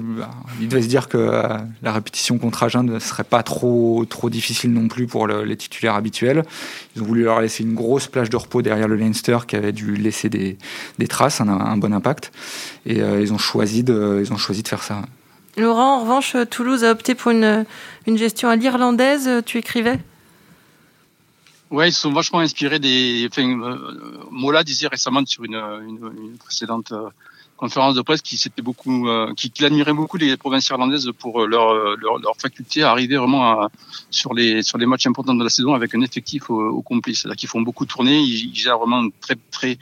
Ils 0.60 0.68
devaient 0.68 0.82
se 0.82 0.86
dire 0.86 1.08
que 1.08 1.18
euh, 1.18 1.42
la 1.82 1.92
répétition 1.92 2.38
contre 2.38 2.62
Agen 2.62 2.84
ne 2.84 2.98
serait 3.00 3.24
pas 3.24 3.42
trop, 3.42 4.04
trop 4.08 4.30
difficile 4.30 4.72
non 4.72 4.86
plus 4.86 5.08
pour 5.08 5.26
les 5.26 5.56
titulaires 5.56 5.96
habituels. 5.96 6.44
Ils 6.94 7.02
ont 7.02 7.04
voulu 7.04 7.24
leur 7.24 7.40
laisser 7.40 7.64
une 7.64 7.74
grosse 7.74 8.06
plage 8.06 8.30
de 8.30 8.36
repos 8.36 8.62
derrière 8.62 8.86
le 8.86 8.94
Leinster 8.94 9.38
qui 9.48 9.56
avait 9.56 9.72
dû 9.72 9.96
laisser 9.96 10.28
des, 10.28 10.56
des 10.98 11.08
traces, 11.08 11.40
un, 11.40 11.48
un, 11.48 11.76
bon 11.76 11.92
impact. 11.92 12.30
Et 12.86 13.02
euh, 13.02 13.20
ils, 13.20 13.32
ont 13.32 13.38
choisi 13.38 13.82
de, 13.82 14.22
ils 14.24 14.32
ont 14.32 14.38
choisi 14.38 14.62
de 14.62 14.68
faire 14.68 14.84
ça. 14.84 15.02
Laurent, 15.56 15.96
en 15.96 16.00
revanche, 16.02 16.36
Toulouse 16.48 16.84
a 16.84 16.92
opté 16.92 17.16
pour 17.16 17.32
une, 17.32 17.64
une 18.06 18.16
gestion 18.16 18.48
à 18.48 18.54
l'irlandaise. 18.54 19.28
Tu 19.44 19.58
écrivais? 19.58 19.98
Ouais, 21.70 21.90
ils 21.90 21.92
sont 21.92 22.12
vachement 22.12 22.38
inspirés 22.38 22.78
des. 22.78 23.28
Enfin, 23.30 23.42
euh, 23.42 24.24
Mola 24.30 24.64
disait 24.64 24.86
récemment 24.86 25.24
sur 25.26 25.44
une, 25.44 25.54
une, 25.54 26.10
une 26.22 26.38
précédente 26.38 26.92
euh, 26.92 27.10
conférence 27.58 27.94
de 27.94 28.00
presse 28.00 28.22
qu'il 28.22 28.38
s'était 28.38 28.62
beaucoup, 28.62 29.06
euh, 29.08 29.34
qu'il 29.34 29.64
admirait 29.66 29.92
beaucoup 29.92 30.16
les 30.16 30.34
provinces 30.38 30.68
irlandaises 30.68 31.10
pour 31.18 31.46
leur, 31.46 31.74
leur, 31.96 32.18
leur 32.18 32.36
faculté 32.38 32.82
à 32.82 32.90
arriver 32.90 33.18
vraiment 33.18 33.44
à, 33.44 33.68
sur 34.10 34.32
les 34.32 34.62
sur 34.62 34.78
les 34.78 34.86
matchs 34.86 35.06
importants 35.06 35.34
de 35.34 35.44
la 35.44 35.50
saison 35.50 35.74
avec 35.74 35.94
un 35.94 36.00
effectif 36.00 36.48
au, 36.48 36.58
au 36.58 36.80
complet. 36.80 37.12
C'est-à-dire 37.12 37.36
qu'ils 37.36 37.50
font 37.50 37.60
beaucoup 37.60 37.84
tourner, 37.84 38.18
ils, 38.18 38.46
ils, 38.46 38.54
gèrent 38.54 38.78
vraiment 38.78 39.06
très 39.20 39.36
très 39.50 39.76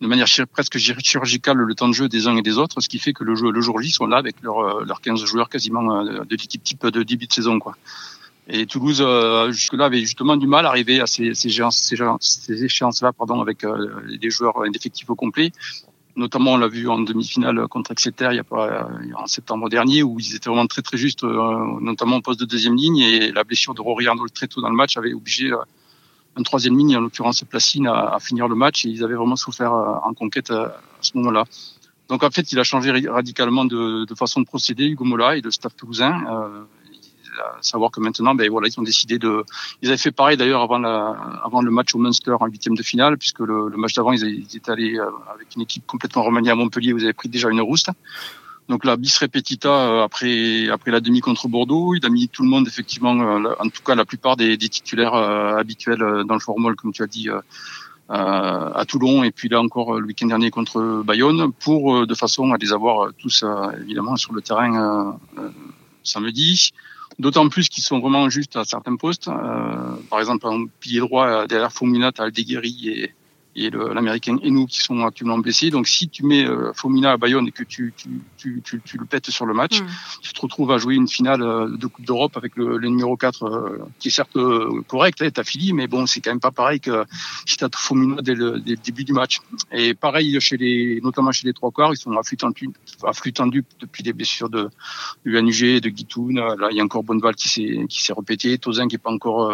de 0.00 0.06
manière 0.08 0.26
presque 0.52 0.78
chirurgicale 0.78 1.56
le 1.58 1.74
temps 1.76 1.88
de 1.88 1.94
jeu 1.94 2.08
des 2.08 2.26
uns 2.26 2.36
et 2.36 2.42
des 2.42 2.58
autres, 2.58 2.80
ce 2.80 2.88
qui 2.88 2.98
fait 2.98 3.12
que 3.12 3.22
le, 3.22 3.36
jeu, 3.36 3.50
le 3.50 3.60
jour 3.60 3.80
J 3.80 3.90
sont 3.90 4.06
là 4.06 4.16
avec 4.16 4.36
leurs 4.42 4.84
leurs 4.84 5.00
15 5.00 5.24
joueurs 5.24 5.48
quasiment 5.48 6.04
de 6.04 6.26
l'équipe 6.30 6.62
type 6.64 6.84
de 6.86 7.02
début 7.04 7.26
de 7.26 7.32
saison, 7.32 7.60
quoi. 7.60 7.76
Et 8.50 8.66
Toulouse, 8.66 9.02
euh, 9.04 9.50
jusque-là, 9.50 9.86
avait 9.86 10.00
justement 10.00 10.36
du 10.36 10.46
mal 10.46 10.64
à 10.64 10.70
arriver 10.70 11.00
à 11.00 11.06
ces, 11.06 11.34
ces, 11.34 11.50
ces 11.50 12.64
échéances-là 12.64 13.12
pardon, 13.12 13.40
avec 13.40 13.64
euh, 13.64 14.16
des 14.18 14.30
joueurs 14.30 14.62
d'effectifs 14.70 15.08
au 15.10 15.14
complet. 15.14 15.52
Notamment, 16.16 16.54
on 16.54 16.56
l'a 16.56 16.66
vu 16.66 16.88
en 16.88 16.98
demi-finale 16.98 17.68
contre 17.68 17.92
Exeter 17.92 18.28
il 18.32 18.36
y 18.36 18.40
a 18.40 18.44
pas, 18.44 18.88
en 19.14 19.26
septembre 19.26 19.68
dernier, 19.68 20.02
où 20.02 20.18
ils 20.18 20.34
étaient 20.34 20.48
vraiment 20.48 20.66
très 20.66 20.82
très 20.82 20.96
justes, 20.96 21.24
euh, 21.24 21.80
notamment 21.80 22.16
au 22.16 22.20
poste 22.22 22.40
de 22.40 22.46
deuxième 22.46 22.74
ligne. 22.74 22.98
Et 22.98 23.32
la 23.32 23.44
blessure 23.44 23.74
de 23.74 23.82
Rory 23.82 24.08
Arnold 24.08 24.32
très 24.32 24.48
tôt 24.48 24.60
dans 24.62 24.70
le 24.70 24.76
match 24.76 24.96
avait 24.96 25.12
obligé 25.12 25.52
euh, 25.52 25.58
un 26.36 26.42
troisième 26.42 26.76
ligne, 26.76 26.96
en 26.96 27.00
l'occurrence 27.00 27.44
Placine, 27.44 27.86
à, 27.86 28.14
à, 28.14 28.18
finir 28.18 28.48
le 28.48 28.54
match. 28.54 28.86
Et 28.86 28.88
ils 28.88 29.04
avaient 29.04 29.14
vraiment 29.14 29.36
souffert 29.36 29.72
en 29.72 30.14
conquête 30.14 30.50
à 30.50 30.80
ce 31.02 31.16
moment-là. 31.18 31.44
Donc 32.08 32.22
en 32.22 32.30
fait, 32.30 32.52
il 32.52 32.58
a 32.58 32.64
changé 32.64 32.90
radicalement 33.06 33.66
de, 33.66 34.06
de 34.06 34.14
façon 34.14 34.40
de 34.40 34.46
procéder, 34.46 34.86
Hugo 34.86 35.04
Mola 35.04 35.36
et 35.36 35.42
le 35.42 35.50
staff 35.50 35.76
toulousain. 35.76 36.24
Euh, 36.26 36.62
à 36.62 36.77
savoir 37.60 37.90
que 37.90 38.00
maintenant, 38.00 38.34
ben 38.34 38.48
voilà, 38.50 38.68
ils 38.68 38.78
ont 38.78 38.82
décidé 38.82 39.18
de. 39.18 39.44
Ils 39.82 39.88
avaient 39.88 39.96
fait 39.96 40.10
pareil 40.10 40.36
d'ailleurs 40.36 40.62
avant, 40.62 40.78
la, 40.78 41.16
avant 41.44 41.62
le 41.62 41.70
match 41.70 41.94
au 41.94 41.98
Munster 41.98 42.34
en 42.38 42.46
huitième 42.46 42.76
de 42.76 42.82
finale, 42.82 43.16
puisque 43.16 43.40
le, 43.40 43.70
match 43.76 43.94
d'avant, 43.94 44.12
ils, 44.12 44.56
étaient 44.56 44.70
allés 44.70 44.98
euh, 44.98 45.10
avec 45.34 45.54
une 45.56 45.62
équipe 45.62 45.86
complètement 45.86 46.22
remaniée 46.22 46.50
à 46.50 46.54
Montpellier. 46.54 46.92
Vous 46.92 47.04
avez 47.04 47.12
pris 47.12 47.28
déjà 47.28 47.48
une 47.50 47.60
rouste. 47.60 47.90
Donc 48.68 48.84
la 48.84 48.98
bis 48.98 49.16
repetita 49.16 49.70
euh, 49.70 50.04
après 50.04 50.68
après 50.68 50.90
la 50.90 51.00
demi 51.00 51.20
contre 51.20 51.48
Bordeaux, 51.48 51.94
il 51.94 52.04
a 52.04 52.10
mis 52.10 52.28
tout 52.28 52.42
le 52.42 52.50
monde 52.50 52.66
effectivement, 52.68 53.18
euh, 53.18 53.54
en 53.58 53.68
tout 53.70 53.82
cas 53.82 53.94
la 53.94 54.04
plupart 54.04 54.36
des 54.36 54.58
titulaires 54.58 55.14
habituels 55.14 56.24
dans 56.26 56.34
le 56.34 56.40
formol, 56.40 56.76
comme 56.76 56.92
tu 56.92 57.02
as 57.02 57.06
dit. 57.06 57.28
à 58.10 58.84
Toulon 58.88 59.22
et 59.22 59.30
puis 59.30 59.48
là 59.50 59.60
encore 59.60 60.00
le 60.00 60.06
week-end 60.06 60.28
dernier 60.28 60.50
contre 60.50 61.02
Bayonne 61.04 61.52
pour 61.64 62.06
de 62.06 62.14
façon 62.14 62.52
à 62.52 62.56
les 62.56 62.72
avoir 62.72 63.12
tous 63.18 63.44
évidemment 63.82 64.16
sur 64.16 64.32
le 64.32 64.40
terrain 64.40 65.18
samedi. 66.02 66.72
D'autant 67.18 67.48
plus 67.48 67.68
qu'ils 67.68 67.82
sont 67.82 67.98
vraiment 67.98 68.28
justes 68.28 68.56
à 68.56 68.64
certains 68.64 68.96
postes. 68.96 69.28
Euh, 69.28 69.96
par 70.08 70.20
exemple, 70.20 70.46
en 70.46 70.66
pilier 70.80 71.00
droit, 71.00 71.26
euh, 71.26 71.46
derrière 71.46 71.72
as 71.72 72.22
Aldeguerri 72.22 72.88
et, 72.88 73.14
et 73.56 73.70
l'américain 73.70 74.36
Enou 74.42 74.66
qui 74.66 74.80
sont 74.80 75.04
actuellement 75.04 75.38
blessés. 75.38 75.70
Donc 75.70 75.88
si 75.88 76.08
tu 76.08 76.24
mets 76.24 76.44
euh, 76.44 76.72
Fomina 76.74 77.12
à 77.12 77.16
Bayonne 77.16 77.48
et 77.48 77.52
que 77.52 77.64
tu, 77.64 77.92
tu, 77.96 78.08
tu, 78.36 78.62
tu, 78.64 78.80
tu 78.84 78.98
le 78.98 79.04
pètes 79.04 79.30
sur 79.30 79.46
le 79.46 79.54
match, 79.54 79.80
mm. 79.80 79.86
tu 80.22 80.32
te 80.32 80.40
retrouves 80.40 80.70
à 80.70 80.78
jouer 80.78 80.94
une 80.94 81.08
finale 81.08 81.42
euh, 81.42 81.76
de 81.76 81.86
Coupe 81.86 82.04
d'Europe 82.04 82.36
avec 82.36 82.56
le, 82.56 82.76
le, 82.76 82.88
numéro 82.88 83.16
4 83.16 83.42
euh, 83.42 83.78
qui 83.98 84.08
est 84.08 84.10
certes 84.10 84.36
euh, 84.36 84.82
correct, 84.86 85.22
hein, 85.22 85.30
t'as 85.32 85.44
Philly, 85.44 85.72
mais 85.72 85.86
bon, 85.86 86.06
c'est 86.06 86.20
quand 86.20 86.30
même 86.30 86.40
pas 86.40 86.50
pareil 86.50 86.80
que 86.80 87.04
si 87.46 87.56
t'as 87.56 87.68
Fomina 87.74 88.22
dès 88.22 88.34
le, 88.34 88.60
dès 88.60 88.72
le, 88.72 88.76
début 88.76 89.04
du 89.04 89.12
match. 89.12 89.40
Et 89.72 89.94
pareil 89.94 90.40
chez 90.40 90.56
les, 90.56 91.00
notamment 91.02 91.32
chez 91.32 91.46
les 91.46 91.52
trois 91.52 91.70
quarts, 91.70 91.92
ils 91.92 91.96
sont 91.96 92.12
à 92.12 92.22
flux 92.22 92.36
tendu, 92.36 92.70
à 93.04 93.12
flux 93.12 93.32
tendu 93.32 93.64
depuis 93.80 94.02
les 94.02 94.12
blessures 94.12 94.50
de, 94.50 94.70
de 95.24 95.78
de 95.80 95.88
Guitoun. 95.88 96.36
Là, 96.36 96.68
il 96.70 96.76
y 96.76 96.80
a 96.80 96.84
encore 96.84 97.02
Bonneval 97.02 97.34
qui 97.34 97.48
s'est 97.48 97.86
qui 97.88 98.02
s'est 98.02 98.12
répété, 98.12 98.58
Tozin 98.58 98.88
qui 98.88 98.96
est 98.96 98.98
pas 98.98 99.10
encore 99.10 99.52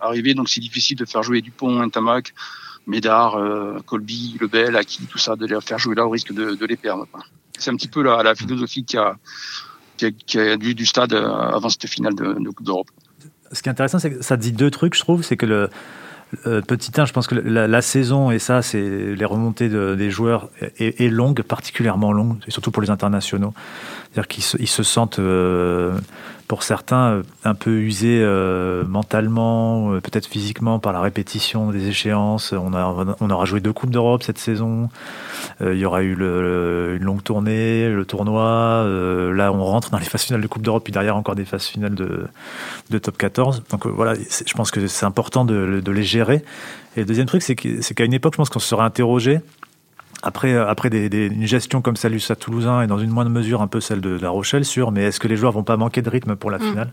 arrivé, 0.00 0.34
donc 0.34 0.48
c'est 0.48 0.60
difficile 0.60 0.96
de 0.96 1.04
faire 1.04 1.22
jouer 1.22 1.40
Dupont, 1.40 1.88
Tamac. 1.88 2.32
Médard, 2.90 3.36
euh, 3.36 3.78
Colby, 3.86 4.36
Lebel, 4.40 4.76
Aki, 4.76 5.06
tout 5.06 5.18
ça, 5.18 5.36
de 5.36 5.46
les 5.46 5.58
faire 5.60 5.78
jouer 5.78 5.94
là 5.94 6.06
au 6.06 6.10
risque 6.10 6.32
de, 6.32 6.66
les 6.66 6.76
perdre. 6.76 7.06
C'est 7.58 7.70
un 7.70 7.76
petit 7.76 7.88
peu 7.88 8.02
la, 8.02 8.22
la 8.22 8.34
philosophie 8.34 8.84
qui 8.84 8.98
a, 8.98 9.16
qui 9.96 10.38
a, 10.38 10.56
du, 10.56 10.86
stade 10.86 11.12
euh, 11.12 11.28
avant 11.28 11.68
cette 11.68 11.86
finale 11.86 12.14
de, 12.14 12.34
de 12.38 12.50
Coupe 12.50 12.66
d'Europe. 12.66 12.90
Ce 13.52 13.62
qui 13.62 13.68
est 13.68 13.72
intéressant, 13.72 13.98
c'est 13.98 14.12
que 14.12 14.22
ça 14.22 14.36
dit 14.36 14.52
deux 14.52 14.70
trucs, 14.70 14.94
je 14.94 15.00
trouve. 15.00 15.22
C'est 15.22 15.36
que 15.36 15.46
le, 15.46 15.70
petit 16.62 16.92
1, 16.96 17.04
je 17.04 17.12
pense 17.12 17.26
que 17.26 17.34
la, 17.34 17.82
saison, 17.82 18.30
et 18.30 18.38
ça, 18.38 18.62
c'est 18.62 19.14
les 19.14 19.24
remontées 19.24 19.68
de, 19.68 19.94
des 19.94 20.10
joueurs, 20.10 20.48
est, 20.78 21.08
longue, 21.08 21.42
particulièrement 21.42 22.12
longue, 22.12 22.38
et 22.46 22.50
surtout 22.50 22.70
pour 22.70 22.82
les 22.82 22.90
internationaux. 22.90 23.52
C'est-à-dire 24.04 24.28
qu'ils 24.28 24.44
se, 24.44 24.56
ils 24.58 24.68
se 24.68 24.82
sentent, 24.82 25.18
euh, 25.18 25.98
pour 26.50 26.64
certains, 26.64 27.22
un 27.44 27.54
peu 27.54 27.78
usés 27.78 28.18
euh, 28.24 28.82
mentalement, 28.84 29.92
euh, 29.92 30.00
peut-être 30.00 30.26
physiquement, 30.26 30.80
par 30.80 30.92
la 30.92 31.00
répétition 31.00 31.70
des 31.70 31.86
échéances. 31.86 32.52
On, 32.52 32.72
aura 32.72 33.44
joué 33.44 33.60
deux 33.60 33.72
Coupes 33.72 33.90
d'Europe 33.90 34.24
cette 34.24 34.38
saison. 34.38 34.88
Euh, 35.60 35.74
il 35.74 35.78
y 35.78 35.84
aura 35.84 36.02
eu 36.02 36.12
une 36.12 37.04
longue 37.04 37.22
tournée, 37.22 37.88
le 37.88 38.04
tournoi. 38.04 38.84
là, 39.32 39.52
on 39.52 39.64
rentre 39.64 39.90
dans 39.90 39.98
les 39.98 40.04
phases 40.04 40.24
finales 40.24 40.42
de 40.42 40.48
Coupe 40.48 40.62
d'Europe, 40.62 40.82
puis 40.82 40.92
derrière 40.92 41.16
encore 41.16 41.36
des 41.36 41.44
phases 41.44 41.66
finales 41.66 41.94
de, 41.94 42.26
de 42.90 42.98
top 42.98 43.16
14. 43.16 43.62
Donc 43.70 43.86
voilà, 43.86 44.14
je 44.14 44.54
pense 44.54 44.72
que 44.72 44.84
c'est 44.88 45.06
important 45.06 45.44
de, 45.44 45.80
de 45.80 45.92
les 45.92 46.02
gérer. 46.02 46.42
Et 46.96 47.00
le 47.00 47.06
deuxième 47.06 47.26
truc, 47.26 47.42
c'est 47.42 47.54
qu'à 47.54 48.04
une 48.04 48.12
époque, 48.12 48.32
je 48.32 48.38
pense 48.38 48.50
qu'on 48.50 48.58
se 48.58 48.66
serait 48.66 48.82
interrogé 48.82 49.38
après, 50.22 50.52
euh, 50.52 50.66
après 50.66 50.90
des, 50.90 51.08
des, 51.08 51.26
une 51.26 51.46
gestion 51.46 51.80
comme 51.82 51.96
celle 51.96 52.12
du 52.12 52.20
Stade 52.20 52.38
Toulousain 52.38 52.82
et 52.82 52.86
dans 52.86 52.98
une 52.98 53.10
moindre 53.10 53.30
mesure 53.30 53.62
un 53.62 53.66
peu 53.66 53.80
celle 53.80 54.00
de, 54.00 54.18
de 54.18 54.22
La 54.22 54.30
Rochelle 54.30 54.64
sur, 54.64 54.92
mais 54.92 55.04
est-ce 55.04 55.20
que 55.20 55.28
les 55.28 55.36
joueurs 55.36 55.52
vont 55.52 55.64
pas 55.64 55.76
manquer 55.76 56.02
de 56.02 56.10
rythme 56.10 56.36
pour 56.36 56.50
la 56.50 56.58
mmh. 56.58 56.62
finale? 56.62 56.92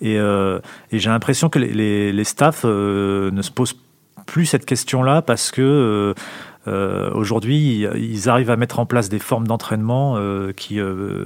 Et, 0.00 0.18
euh, 0.18 0.60
et 0.92 0.98
j'ai 0.98 1.10
l'impression 1.10 1.48
que 1.48 1.58
les, 1.58 1.72
les, 1.72 2.12
les 2.12 2.24
staffs 2.24 2.62
euh, 2.64 3.30
ne 3.30 3.42
se 3.42 3.50
posent 3.50 3.76
plus 4.26 4.46
cette 4.46 4.66
question-là 4.66 5.22
parce 5.22 5.50
que 5.50 6.14
euh, 6.68 7.10
aujourd'hui, 7.12 7.86
ils 7.96 8.28
arrivent 8.28 8.50
à 8.50 8.56
mettre 8.56 8.78
en 8.78 8.86
place 8.86 9.08
des 9.08 9.18
formes 9.18 9.46
d'entraînement 9.46 10.14
euh, 10.16 10.52
qui, 10.52 10.80
euh, 10.80 11.24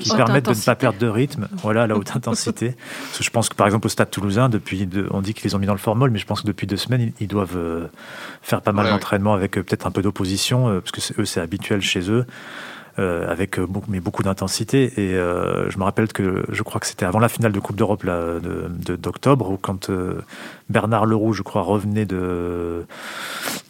qui 0.00 0.10
permettent 0.10 0.48
intensité. 0.48 0.66
de 0.66 0.70
ne 0.70 0.74
pas 0.74 0.76
perdre 0.76 0.98
de 0.98 1.08
rythme, 1.08 1.48
voilà, 1.62 1.84
à 1.84 1.86
la 1.86 1.96
haute 1.96 2.14
intensité. 2.14 2.74
Parce 3.06 3.18
que 3.18 3.24
je 3.24 3.30
pense 3.30 3.48
que 3.48 3.54
par 3.54 3.66
exemple 3.66 3.86
au 3.86 3.90
Stade 3.90 4.10
Toulousain, 4.10 4.48
depuis, 4.48 4.86
deux, 4.86 5.08
on 5.10 5.20
dit 5.20 5.34
qu'ils 5.34 5.44
les 5.44 5.54
ont 5.54 5.58
mis 5.58 5.66
dans 5.66 5.72
le 5.72 5.78
formol, 5.78 6.10
mais 6.10 6.18
je 6.18 6.26
pense 6.26 6.42
que 6.42 6.46
depuis 6.46 6.66
deux 6.66 6.76
semaines, 6.76 7.12
ils, 7.20 7.28
doivent 7.28 7.56
euh, 7.56 7.86
faire 8.42 8.62
pas 8.62 8.72
mal 8.72 8.86
ouais, 8.86 8.92
d'entraînement 8.92 9.32
ouais. 9.32 9.38
avec 9.38 9.52
peut-être 9.52 9.86
un 9.86 9.90
peu 9.90 10.02
d'opposition, 10.02 10.80
parce 10.80 10.92
que 10.92 11.20
eux, 11.20 11.24
c'est 11.24 11.40
habituel 11.40 11.80
chez 11.80 12.10
eux 12.10 12.24
euh, 12.98 13.30
avec 13.30 13.58
euh, 13.58 13.66
beaucoup, 13.66 13.90
mais 13.90 14.00
beaucoup 14.00 14.22
d'intensité. 14.22 14.92
Et 14.96 15.14
euh, 15.14 15.70
je 15.70 15.78
me 15.78 15.84
rappelle 15.84 16.08
que 16.08 16.44
je 16.48 16.62
crois 16.62 16.80
que 16.80 16.86
c'était 16.86 17.04
avant 17.04 17.18
la 17.18 17.28
finale 17.28 17.52
de 17.52 17.60
Coupe 17.60 17.76
d'Europe 17.76 18.04
d'octobre, 18.04 19.50
où 19.50 19.56
quand 19.56 19.90
euh, 19.90 20.20
Bernard 20.68 21.06
Leroux, 21.06 21.32
je 21.32 21.42
crois, 21.42 21.62
revenait 21.62 22.06
de, 22.06 22.84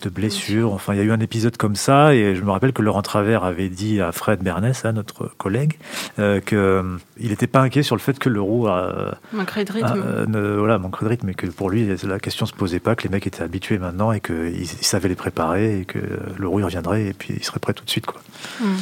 de 0.03 0.09
blessure. 0.09 0.73
Enfin, 0.73 0.95
il 0.95 0.99
y 0.99 1.01
a 1.01 1.05
eu 1.05 1.11
un 1.11 1.21
épisode 1.21 1.57
comme 1.57 1.77
ça, 1.77 2.15
et 2.15 2.35
je 2.35 2.43
me 2.43 2.51
rappelle 2.51 2.73
que 2.73 2.83
Laurent 2.83 3.03
Travers 3.03 3.45
avait 3.45 3.69
dit 3.69 4.01
à 4.01 4.13
Fred 4.13 4.43
Bernès, 4.43 4.85
hein, 4.85 4.93
notre 4.93 5.31
collègue, 5.37 5.79
euh, 6.19 6.41
qu'il 6.41 7.29
n'était 7.29 7.47
pas 7.47 7.61
inquiet 7.61 7.83
sur 7.83 7.97
le 7.97 8.01
fait 8.01 8.19
que 8.19 8.29
Leroux 8.29 8.67
a, 8.67 9.17
manquerait 9.33 9.65
de 9.65 9.73
rythme. 9.73 10.03
A, 10.03 10.27
ne, 10.27 10.57
voilà, 10.57 10.79
manquerait 10.79 11.05
de 11.05 11.11
rythme, 11.11 11.29
et 11.31 11.35
que 11.35 11.47
pour 11.47 11.69
lui, 11.69 11.87
la 12.05 12.19
question 12.19 12.47
se 12.47 12.55
posait 12.55 12.81
pas, 12.81 12.95
que 12.95 13.03
les 13.03 13.11
mecs 13.11 13.27
étaient 13.27 13.43
habitués 13.43 13.79
maintenant 13.79 14.13
et 14.13 14.21
qu'ils 14.21 14.67
savaient 14.67 15.09
les 15.09 15.17
préparer, 15.17 15.81
et 15.81 15.85
que 15.85 15.99
Leroux 16.39 16.61
y 16.61 16.65
reviendrait, 16.65 17.07
et 17.07 17.13
puis 17.13 17.35
il 17.37 17.45
serait 17.45 17.61
prêt 17.61 17.75
tout 17.75 17.85
de 17.85 17.91
suite. 17.91 18.07
Quoi. 18.07 18.21
Mm. 18.61 18.77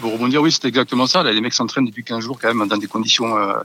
Pour 0.00 0.12
rebondir, 0.12 0.40
oui, 0.42 0.52
c'est 0.52 0.64
exactement 0.66 1.06
ça. 1.06 1.22
Les 1.24 1.40
mecs 1.40 1.54
s'entraînent 1.54 1.86
depuis 1.86 2.04
15 2.04 2.20
jours 2.20 2.38
quand 2.40 2.52
même 2.54 2.68
dans 2.68 2.76
des 2.76 2.86
conditions 2.86 3.36
euh, 3.36 3.60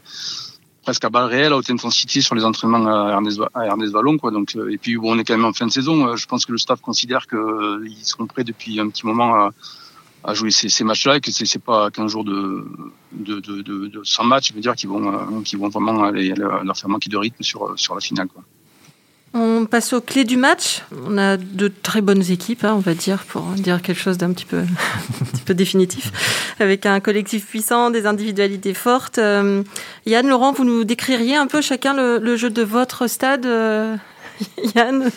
presque 0.81 1.03
à 1.05 1.09
balles 1.09 1.27
réelles, 1.27 1.53
à 1.53 1.57
haute 1.57 1.69
intensité 1.69 2.21
sur 2.21 2.33
les 2.33 2.43
entraînements 2.43 2.85
à 2.87 3.11
Ernest, 3.11 3.39
à 3.53 3.65
Ernest 3.65 3.93
Vallon. 3.93 4.17
Quoi. 4.17 4.31
Donc, 4.31 4.55
euh, 4.55 4.71
et 4.71 4.77
puis, 4.77 4.97
bon, 4.97 5.15
on 5.15 5.19
est 5.19 5.23
quand 5.23 5.35
même 5.35 5.45
en 5.45 5.53
fin 5.53 5.67
de 5.67 5.71
saison. 5.71 6.07
Euh, 6.07 6.15
je 6.15 6.25
pense 6.25 6.45
que 6.45 6.51
le 6.51 6.57
staff 6.57 6.81
considère 6.81 7.27
qu'ils 7.27 7.95
seront 8.03 8.25
prêts 8.25 8.43
depuis 8.43 8.79
un 8.79 8.89
petit 8.89 9.05
moment 9.05 9.35
à, 9.35 9.51
à 10.23 10.33
jouer 10.33 10.49
ces, 10.49 10.69
ces 10.69 10.83
matchs-là 10.83 11.17
et 11.17 11.21
que 11.21 11.31
c'est 11.31 11.59
pas 11.59 11.91
15 11.91 12.11
jours 12.11 12.23
de, 12.23 12.65
de, 13.11 13.39
de, 13.39 13.61
de, 13.61 13.87
de 13.87 14.03
100 14.03 14.23
matchs, 14.23 14.49
je 14.49 14.53
veux 14.55 14.61
dire, 14.61 14.75
qu'ils 14.75 14.89
vont, 14.89 15.01
vont 15.01 15.69
vraiment 15.69 16.03
aller, 16.03 16.33
leur 16.33 16.77
faire 16.77 16.89
manquer 16.89 17.09
de 17.09 17.17
rythme 17.17 17.43
sur, 17.43 17.77
sur 17.77 17.93
la 17.93 18.01
finale. 18.01 18.27
Quoi. 18.27 18.43
On 19.35 19.65
passe 19.65 19.93
aux 19.93 20.01
clés 20.01 20.25
du 20.25 20.37
match. 20.37 20.83
On 21.07 21.17
a 21.17 21.37
de 21.37 21.67
très 21.67 22.01
bonnes 22.01 22.21
équipes, 22.29 22.63
hein, 22.65 22.73
on 22.75 22.79
va 22.79 22.93
dire, 22.93 23.23
pour 23.23 23.41
dire 23.41 23.81
quelque 23.81 23.99
chose 23.99 24.17
d'un 24.17 24.31
petit 24.31 24.45
peu, 24.45 24.59
un 25.21 25.25
petit 25.25 25.41
peu 25.41 25.55
définitif, 25.55 26.11
avec 26.59 26.85
un 26.85 26.99
collectif 26.99 27.47
puissant, 27.47 27.89
des 27.89 28.05
individualités 28.05 28.75
fortes. 28.75 29.17
Euh, 29.17 29.63
Yann, 30.05 30.27
Laurent, 30.27 30.53
vous 30.53 30.65
nous 30.65 30.83
décririez 30.83 31.35
un 31.35 31.47
peu 31.47 31.61
chacun 31.61 31.95
le, 31.95 32.19
le 32.19 32.35
jeu 32.35 32.51
de 32.51 32.61
votre 32.61 33.07
stade 33.07 33.47
euh, 33.47 33.95
Yann? 34.75 35.09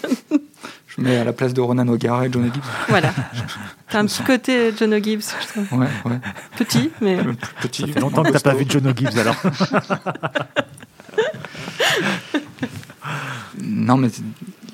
Je 0.87 1.02
mets 1.02 1.18
à 1.18 1.25
la 1.25 1.35
place 1.35 1.52
de 1.52 1.61
Ronan 1.61 1.87
O'Gara 1.88 2.26
et 2.26 2.32
John 2.32 2.44
Gibbs. 2.44 2.64
Voilà. 2.88 3.12
T'as 3.90 3.99
un 3.99 4.06
petit 4.06 4.23
côté 4.23 4.73
John 4.78 4.94
Gibbs, 5.02 5.20
je 5.42 5.46
trouve. 5.49 5.78
Ouais, 5.78 5.88
ouais. 6.06 6.18
Petit, 6.56 6.90
mais. 7.02 7.18
Petit. 7.61 7.82
Ça 7.82 7.88
fait 7.88 8.00
longtemps 8.00 8.23
que 8.23 8.32
t'as 8.32 8.40
pas 8.40 8.54
vu 8.54 8.64
John 8.66 8.92
Gibbs 8.96 9.18
alors. 9.18 9.37
Non, 13.76 13.97
mais 13.99 14.09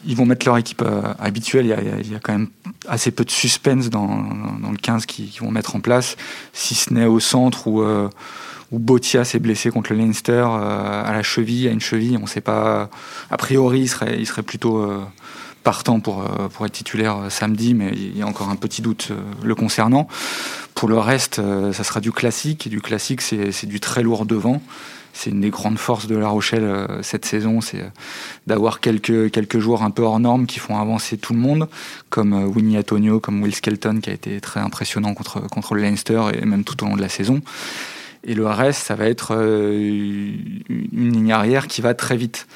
ils 0.04 0.16
vont 0.16 0.24
mettre 0.24 0.46
leur 0.46 0.56
équipe 0.56 0.82
euh, 0.82 1.02
habituelle. 1.18 1.66
Il 2.02 2.10
y, 2.10 2.14
a, 2.14 2.18
quand 2.20 2.32
même 2.32 2.48
assez 2.88 3.10
peu 3.10 3.24
de 3.24 3.30
suspense 3.30 3.90
dans, 3.90 4.06
le 4.06 4.76
15 4.76 5.06
qu'ils 5.06 5.28
qui 5.28 5.38
vont 5.40 5.50
mettre 5.50 5.76
en 5.76 5.80
place, 5.80 6.16
si 6.52 6.74
ce 6.74 6.92
n'est 6.94 7.06
au 7.06 7.20
centre 7.20 7.66
où, 7.66 7.82
euh, 7.82 8.08
où 8.70 8.80
s'est 9.00 9.38
blessé 9.38 9.70
contre 9.70 9.92
le 9.92 9.98
Leinster 9.98 10.44
euh, 10.46 11.04
à 11.04 11.12
la 11.12 11.22
cheville, 11.22 11.68
à 11.68 11.72
une 11.72 11.80
cheville. 11.80 12.16
On 12.16 12.22
ne 12.22 12.26
sait 12.26 12.40
pas. 12.40 12.88
A 13.30 13.36
priori, 13.36 13.80
il 13.80 13.88
serait, 14.26 14.42
plutôt 14.42 14.78
euh, 14.78 15.00
partant 15.62 16.00
pour, 16.00 16.24
pour 16.24 16.66
être 16.66 16.72
titulaire 16.72 17.26
samedi, 17.28 17.74
mais 17.74 17.90
il 17.92 18.16
y 18.16 18.22
a 18.22 18.26
encore 18.26 18.48
un 18.48 18.56
petit 18.56 18.82
doute 18.82 19.12
le 19.42 19.54
concernant. 19.54 20.08
Pour 20.74 20.88
le 20.88 20.98
reste, 20.98 21.40
ça 21.72 21.84
sera 21.84 22.00
du 22.00 22.12
classique. 22.12 22.66
Et 22.66 22.70
du 22.70 22.80
classique, 22.80 23.20
c'est 23.20 23.66
du 23.66 23.78
très 23.78 24.02
lourd 24.02 24.26
devant 24.26 24.60
c'est 25.12 25.30
une 25.30 25.40
des 25.40 25.50
grandes 25.50 25.78
forces 25.78 26.06
de 26.06 26.16
La 26.16 26.28
Rochelle 26.28 26.64
euh, 26.64 27.02
cette 27.02 27.24
saison, 27.24 27.60
c'est 27.60 27.80
euh, 27.80 27.88
d'avoir 28.46 28.80
quelques, 28.80 29.30
quelques 29.30 29.58
joueurs 29.58 29.82
un 29.82 29.90
peu 29.90 30.02
hors 30.02 30.18
normes 30.18 30.46
qui 30.46 30.58
font 30.58 30.78
avancer 30.78 31.18
tout 31.18 31.34
le 31.34 31.38
monde, 31.38 31.68
comme 32.08 32.32
euh, 32.32 32.46
Winnie 32.46 32.78
Antonio, 32.78 33.20
comme 33.20 33.42
Will 33.42 33.54
Skelton 33.54 34.00
qui 34.00 34.10
a 34.10 34.12
été 34.12 34.40
très 34.40 34.60
impressionnant 34.60 35.14
contre, 35.14 35.40
contre 35.48 35.74
le 35.74 35.82
Leinster 35.82 36.22
et 36.34 36.44
même 36.44 36.64
tout 36.64 36.82
au 36.82 36.88
long 36.88 36.96
de 36.96 37.02
la 37.02 37.08
saison. 37.08 37.42
Et 38.24 38.34
le 38.34 38.46
reste, 38.46 38.82
ça 38.82 38.94
va 38.94 39.06
être 39.06 39.32
une 39.32 40.52
ligne 40.92 41.32
arrière 41.32 41.66
qui 41.66 41.80
va 41.80 41.92
très 41.92 42.16
vite. 42.16 42.46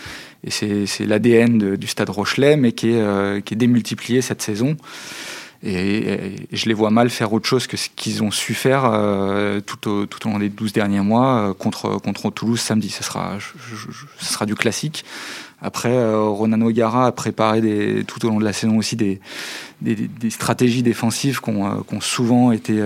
Et 0.44 0.50
c'est 0.50 1.04
l'ADN 1.04 1.74
du 1.74 1.86
stade 1.88 2.08
Rochelet, 2.08 2.56
mais 2.56 2.70
qui 2.70 2.90
est, 2.90 3.42
qui 3.44 3.54
est 3.54 3.56
démultiplié 3.56 4.22
cette 4.22 4.42
saison. 4.42 4.76
Et, 5.62 6.46
je 6.52 6.66
les 6.66 6.74
vois 6.74 6.90
mal 6.90 7.10
faire 7.10 7.32
autre 7.32 7.46
chose 7.46 7.66
que 7.66 7.76
ce 7.76 7.88
qu'ils 7.94 8.22
ont 8.22 8.30
su 8.30 8.54
faire 8.54 8.84
euh, 8.84 9.60
tout, 9.60 9.88
au, 9.88 10.06
tout, 10.06 10.26
au, 10.26 10.30
long 10.30 10.38
des 10.38 10.48
12 10.48 10.72
derniers 10.72 11.00
mois 11.00 11.48
euh, 11.50 11.54
contre, 11.54 12.00
contre 12.00 12.30
Toulouse 12.30 12.60
samedi. 12.60 12.90
Ce 12.90 13.02
sera, 13.02 13.38
sera 14.18 14.46
du 14.46 14.54
classique. 14.54 15.04
Après, 15.62 15.92
euh, 15.92 16.20
Ronan 16.20 16.70
Gara 16.70 17.06
a 17.06 17.12
préparé 17.12 18.04
tout 18.06 18.24
au 18.26 18.28
long 18.28 18.38
de 18.38 18.44
la 18.44 18.52
saison 18.52 18.76
aussi 18.76 18.94
des, 18.94 19.20
des, 19.80 20.30
stratégies 20.30 20.82
défensives 20.82 21.40
qui 21.40 21.50
ont, 21.50 22.00
souvent 22.00 22.52
été, 22.52 22.78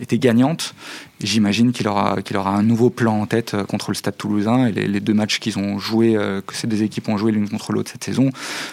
été 0.00 0.18
gagnantes. 0.18 0.74
J'imagine 1.22 1.70
qu'il 1.70 1.86
aura, 1.86 2.20
qu'il 2.22 2.36
aura 2.36 2.50
un 2.50 2.64
nouveau 2.64 2.90
plan 2.90 3.20
en 3.20 3.26
tête 3.26 3.56
contre 3.68 3.92
le 3.92 3.94
Stade 3.94 4.16
toulousain. 4.16 4.66
Et 4.66 4.72
les, 4.72 4.88
les 4.88 5.00
deux 5.00 5.14
matchs 5.14 5.38
qu'ils 5.38 5.56
ont 5.60 5.78
joués, 5.78 6.14
que 6.44 6.54
ces 6.54 6.66
deux 6.66 6.82
équipes 6.82 7.08
ont 7.08 7.16
joué 7.16 7.30
l'une 7.30 7.48
contre 7.48 7.70
l'autre 7.70 7.92
cette 7.92 8.02
saison, 8.02 8.30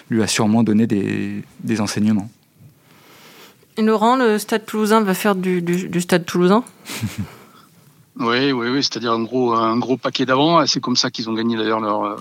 lui 0.09 0.23
a 0.23 0.27
sûrement 0.27 0.63
donné 0.63 0.87
des, 0.87 1.43
des 1.63 1.81
enseignements. 1.81 2.29
Laurent, 3.77 4.15
le 4.15 4.37
Stade 4.37 4.65
toulousain 4.65 5.01
va 5.01 5.13
faire 5.13 5.35
du, 5.35 6.01
Stade 6.01 6.25
toulousain 6.25 6.63
Oui, 8.17 8.53
oui, 8.53 8.69
oui, 8.69 8.81
c'est-à-dire 8.81 9.11
un 9.11 9.23
gros, 9.23 9.53
un 9.53 9.77
gros 9.77 9.97
paquet 9.97 10.25
d'avant. 10.25 10.65
C'est 10.65 10.79
comme 10.79 10.95
ça 10.95 11.11
qu'ils 11.11 11.29
ont 11.29 11.33
gagné 11.33 11.57
d'ailleurs 11.57 11.81
leur, 11.81 12.17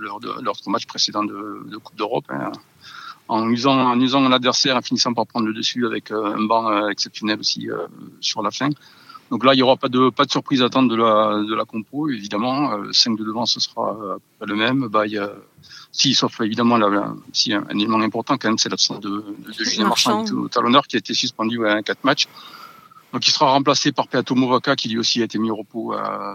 leur, 0.00 0.18
leur, 0.42 0.54
match 0.66 0.86
précédent 0.86 1.22
de, 1.22 1.76
Coupe 1.82 1.96
d'Europe. 1.96 2.24
Hein. 2.30 2.50
En 3.28 3.48
usant, 3.50 3.78
en 3.78 4.00
usant 4.00 4.26
l'adversaire, 4.28 4.76
en 4.76 4.82
finissant 4.82 5.12
par 5.12 5.26
prendre 5.26 5.46
le 5.46 5.54
dessus 5.54 5.86
avec 5.86 6.10
euh, 6.10 6.34
un 6.34 6.42
banc 6.44 6.70
euh, 6.70 6.88
exceptionnel 6.88 7.40
aussi 7.40 7.70
euh, 7.70 7.86
sur 8.20 8.42
la 8.42 8.50
fin. 8.50 8.68
Donc 9.30 9.44
là, 9.44 9.54
il 9.54 9.56
n'y 9.56 9.62
aura 9.62 9.76
pas 9.76 9.88
de, 9.88 10.10
pas 10.10 10.24
de 10.24 10.30
surprise 10.30 10.62
à 10.62 10.66
attendre 10.66 10.90
de 10.90 10.96
la, 10.96 11.42
de 11.42 11.54
la 11.54 11.64
compo, 11.64 12.08
évidemment. 12.08 12.92
5 12.92 13.18
de 13.18 13.24
devant, 13.24 13.46
ce 13.46 13.58
sera 13.60 14.18
le 14.40 14.54
même. 14.54 14.88
Bah, 14.88 15.06
il 15.06 15.12
y 15.12 15.18
a, 15.18 15.30
si, 15.92 16.12
sauf 16.14 16.40
évidemment, 16.40 16.76
là, 16.76 17.14
si 17.32 17.52
un, 17.52 17.66
élément 17.70 18.00
important 18.00 18.36
quand 18.36 18.48
même, 18.48 18.58
c'est 18.58 18.68
l'absence 18.68 19.00
de, 19.00 19.08
de, 19.08 19.52
de 19.58 19.64
Julien 19.64 19.86
Marchand, 19.86 20.24
au 20.24 20.48
talonneur 20.48 20.86
qui 20.86 20.96
a 20.96 20.98
été 20.98 21.14
suspendu 21.14 21.66
à 21.66 21.82
quatre 21.82 22.04
matchs. 22.04 22.26
Donc 23.14 23.28
il 23.28 23.30
sera 23.30 23.52
remplacé 23.52 23.92
par 23.92 24.08
Peato 24.08 24.34
Movaca 24.34 24.74
qui 24.74 24.88
lui 24.88 24.98
aussi 24.98 25.20
a 25.20 25.24
été 25.24 25.38
mis 25.38 25.48
au 25.48 25.54
repos 25.54 25.94
euh, 25.94 26.34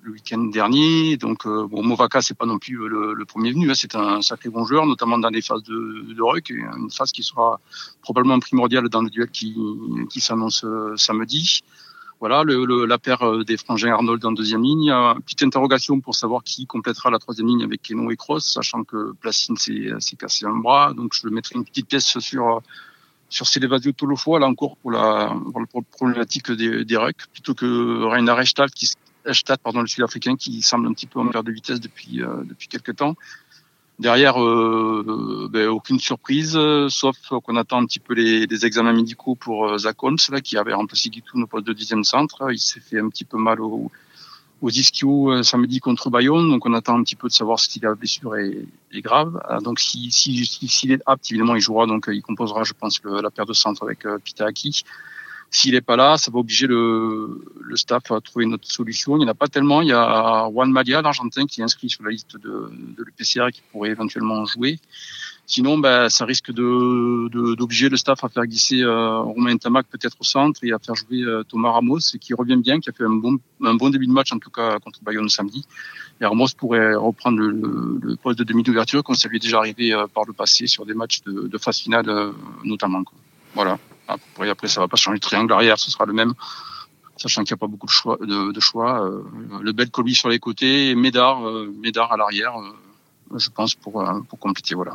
le 0.00 0.12
week-end 0.12 0.38
dernier. 0.44 1.18
Donc 1.18 1.44
euh, 1.44 1.66
bon, 1.66 1.82
Movaca 1.82 2.22
c'est 2.22 2.36
pas 2.38 2.46
non 2.46 2.58
plus 2.58 2.88
le, 2.88 3.12
le 3.12 3.24
premier 3.26 3.52
venu, 3.52 3.70
hein. 3.70 3.74
c'est 3.74 3.94
un 3.94 4.22
sacré 4.22 4.48
bon 4.48 4.64
joueur, 4.64 4.86
notamment 4.86 5.18
dans 5.18 5.28
les 5.28 5.42
phases 5.42 5.62
de, 5.64 6.14
de 6.14 6.22
ruck, 6.22 6.48
une 6.48 6.90
phase 6.90 7.12
qui 7.12 7.22
sera 7.22 7.60
probablement 8.00 8.40
primordiale 8.40 8.88
dans 8.88 9.02
le 9.02 9.10
duel 9.10 9.28
qui, 9.28 9.54
qui 10.08 10.20
s'annonce 10.20 10.64
euh, 10.64 10.96
samedi. 10.96 11.60
Voilà, 12.20 12.44
le, 12.44 12.86
la 12.86 12.98
paire 12.98 13.22
euh, 13.22 13.44
des 13.44 13.56
frangins 13.56 13.92
Arnold 13.92 14.24
en 14.24 14.32
deuxième 14.32 14.62
ligne. 14.62 14.92
Petite 15.24 15.42
interrogation 15.42 16.00
pour 16.00 16.14
savoir 16.14 16.42
qui 16.42 16.66
complétera 16.66 17.10
la 17.10 17.18
troisième 17.18 17.46
ligne 17.46 17.62
avec 17.62 17.82
Keno 17.82 18.10
et 18.10 18.16
Cross, 18.16 18.52
sachant 18.52 18.84
que 18.84 19.12
Placine 19.20 19.56
s'est 19.56 20.16
cassé 20.18 20.46
un 20.46 20.56
bras. 20.56 20.94
Donc 20.94 21.12
je 21.14 21.28
mettrai 21.28 21.56
une 21.56 21.64
petite 21.64 21.88
pièce 21.88 22.18
sur 22.18 22.62
sur 23.28 23.46
Célevazio 23.46 23.92
Tolofo, 23.92 24.38
là 24.38 24.46
encore 24.46 24.76
pour 24.76 24.90
la, 24.90 25.34
pour 25.50 25.60
la 25.60 25.82
problématique 25.90 26.50
des, 26.52 26.84
des 26.84 26.96
rucks, 26.96 27.26
plutôt 27.32 27.54
que 27.54 28.04
Rainer 28.04 28.32
Reichstadt, 28.32 28.72
qui, 28.72 28.88
pardon, 29.62 29.80
le 29.80 29.86
Sud-Africain, 29.86 30.36
qui 30.36 30.62
semble 30.62 30.86
un 30.86 30.92
petit 30.92 31.06
peu 31.06 31.18
en 31.18 31.26
perte 31.28 31.46
de 31.46 31.52
vitesse 31.52 31.80
depuis, 31.80 32.22
euh, 32.22 32.44
depuis 32.44 32.68
quelques 32.68 32.96
temps. 32.96 33.16
Derrière, 33.98 34.42
euh, 34.42 35.48
ben, 35.50 35.68
aucune 35.68 35.98
surprise, 35.98 36.54
euh, 36.54 36.90
sauf 36.90 37.16
qu'on 37.28 37.56
attend 37.56 37.80
un 37.80 37.86
petit 37.86 37.98
peu 37.98 38.12
les, 38.12 38.66
examens 38.66 38.92
médicaux 38.92 39.34
pour 39.36 39.66
euh, 39.66 39.78
Zach 39.78 40.02
Holmes, 40.02 40.18
qui 40.44 40.58
avait 40.58 40.74
remplacé 40.74 41.08
Guitou 41.08 41.40
au 41.40 41.46
poste 41.46 41.66
de 41.66 41.72
dixième 41.72 42.04
centre. 42.04 42.52
Il 42.52 42.58
s'est 42.58 42.80
fait 42.80 43.00
un 43.00 43.08
petit 43.08 43.24
peu 43.24 43.38
mal 43.38 43.58
au, 43.62 43.90
aux 44.60 44.70
ischio 44.70 45.42
samedi 45.42 45.80
contre 45.80 46.10
Bayonne, 46.10 46.50
donc 46.50 46.66
on 46.66 46.74
attend 46.74 46.98
un 46.98 47.02
petit 47.04 47.16
peu 47.16 47.28
de 47.28 47.32
savoir 47.32 47.58
si 47.58 47.80
la 47.80 47.94
blessure 47.94 48.36
est, 48.36 48.66
est 48.92 49.00
grave. 49.00 49.40
donc 49.62 49.80
si 49.80 50.10
si, 50.12 50.44
si, 50.44 50.92
est 50.92 51.02
apte, 51.06 51.30
évidemment, 51.30 51.54
il 51.54 51.62
jouera, 51.62 51.86
donc 51.86 52.10
il 52.12 52.20
composera, 52.20 52.64
je 52.64 52.74
pense, 52.74 53.00
la 53.02 53.30
paire 53.30 53.46
de 53.46 53.54
centre 53.54 53.82
avec 53.82 54.04
euh, 54.04 54.18
Pitaki. 54.18 54.84
S'il 55.56 55.72
n'est 55.72 55.80
pas 55.80 55.96
là, 55.96 56.18
ça 56.18 56.30
va 56.30 56.38
obliger 56.38 56.66
le, 56.66 57.42
le 57.58 57.76
staff 57.76 58.10
à 58.10 58.20
trouver 58.20 58.44
une 58.44 58.52
autre 58.52 58.70
solution. 58.70 59.16
Il 59.16 59.20
n'y 59.20 59.24
en 59.24 59.28
a 59.28 59.34
pas 59.34 59.46
tellement. 59.46 59.80
Il 59.80 59.88
y 59.88 59.92
a 59.92 60.50
Juan 60.52 60.70
Malia, 60.70 61.00
l'Argentin, 61.00 61.46
qui 61.46 61.62
est 61.62 61.64
inscrit 61.64 61.88
sur 61.88 62.04
la 62.04 62.10
liste 62.10 62.36
de, 62.36 62.68
de 62.70 63.02
l'EPCR 63.02 63.50
qui 63.50 63.62
pourrait 63.72 63.88
éventuellement 63.88 64.44
jouer. 64.44 64.78
Sinon, 65.46 65.78
ben, 65.78 66.10
ça 66.10 66.26
risque 66.26 66.52
de 66.52 67.54
d'obliger 67.54 67.88
le 67.88 67.96
staff 67.96 68.22
à 68.22 68.28
faire 68.28 68.44
glisser 68.44 68.82
euh, 68.82 69.20
Romain 69.20 69.56
Tamac 69.56 69.86
peut-être 69.86 70.16
au 70.20 70.24
centre 70.24 70.60
et 70.62 70.72
à 70.72 70.78
faire 70.78 70.94
jouer 70.94 71.22
euh, 71.22 71.42
Thomas 71.44 71.70
Ramos, 71.70 72.00
qui 72.20 72.34
revient 72.34 72.56
bien, 72.56 72.78
qui 72.78 72.90
a 72.90 72.92
fait 72.92 73.04
un 73.04 73.16
bon, 73.24 73.38
un 73.62 73.76
bon 73.76 73.88
début 73.88 74.06
de 74.06 74.12
match 74.12 74.32
en 74.32 74.38
tout 74.38 74.50
cas 74.50 74.78
contre 74.80 74.98
Bayonne 75.04 75.30
samedi. 75.30 75.64
Et 76.20 76.26
Ramos 76.26 76.48
pourrait 76.58 76.94
reprendre 76.96 77.38
le, 77.38 77.98
le, 78.02 78.16
poste 78.16 78.38
de 78.38 78.44
demi 78.44 78.62
d'ouverture, 78.62 79.02
comme 79.02 79.14
ça 79.14 79.26
lui 79.30 79.38
est 79.38 79.40
déjà 79.40 79.56
arrivé 79.56 79.94
euh, 79.94 80.06
par 80.06 80.24
le 80.26 80.34
passé 80.34 80.66
sur 80.66 80.84
des 80.84 80.92
matchs 80.92 81.22
de, 81.22 81.48
de 81.48 81.56
phase 81.56 81.78
finale 81.78 82.10
euh, 82.10 82.32
notamment. 82.62 83.04
Quoi. 83.04 83.16
Voilà. 83.54 83.78
Après, 84.08 84.48
après, 84.48 84.68
ça 84.68 84.80
va 84.80 84.88
pas 84.88 84.96
changer 84.96 85.16
le 85.16 85.20
triangle 85.20 85.52
arrière, 85.52 85.78
ce 85.78 85.90
sera 85.90 86.06
le 86.06 86.12
même, 86.12 86.34
sachant 87.16 87.44
qu'il 87.44 87.54
n'y 87.54 87.58
a 87.58 87.62
pas 87.64 87.66
beaucoup 87.66 87.86
de 87.86 87.92
choix. 87.92 88.16
De, 88.20 88.52
de 88.52 88.60
choix. 88.60 89.04
Euh, 89.04 89.22
le 89.60 89.72
bel 89.72 89.90
Colby 89.90 90.14
sur 90.14 90.28
les 90.28 90.38
côtés, 90.38 90.94
Médard, 90.94 91.40
Médard 91.80 92.12
à 92.12 92.16
l'arrière, 92.16 92.54
je 93.34 93.48
pense 93.50 93.74
pour 93.74 94.04
pour 94.28 94.38
compléter. 94.38 94.74
Voilà. 94.74 94.92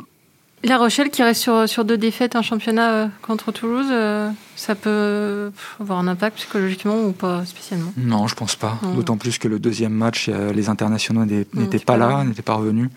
La 0.64 0.78
Rochelle 0.78 1.10
qui 1.10 1.24
reste 1.24 1.42
sur, 1.42 1.68
sur 1.68 1.84
deux 1.84 1.98
défaites 1.98 2.36
en 2.36 2.42
championnat 2.42 2.92
euh, 2.92 3.08
contre 3.20 3.50
Toulouse, 3.50 3.88
euh, 3.90 4.30
ça 4.54 4.76
peut 4.76 5.50
avoir 5.80 5.98
un 5.98 6.06
impact 6.06 6.36
psychologiquement 6.36 7.02
ou 7.02 7.10
pas 7.10 7.44
spécialement? 7.44 7.92
Non, 7.96 8.28
je 8.28 8.36
pense 8.36 8.54
pas. 8.54 8.78
D'autant 8.94 9.16
plus 9.16 9.38
que 9.38 9.48
le 9.48 9.58
deuxième 9.58 9.92
match, 9.92 10.28
euh, 10.28 10.52
les 10.52 10.68
internationaux 10.68 11.24
n'étaient 11.24 11.80
pas 11.80 11.96
là, 11.96 12.22
n'étaient 12.22 12.42
pas 12.42 12.54
revenus. 12.54 12.90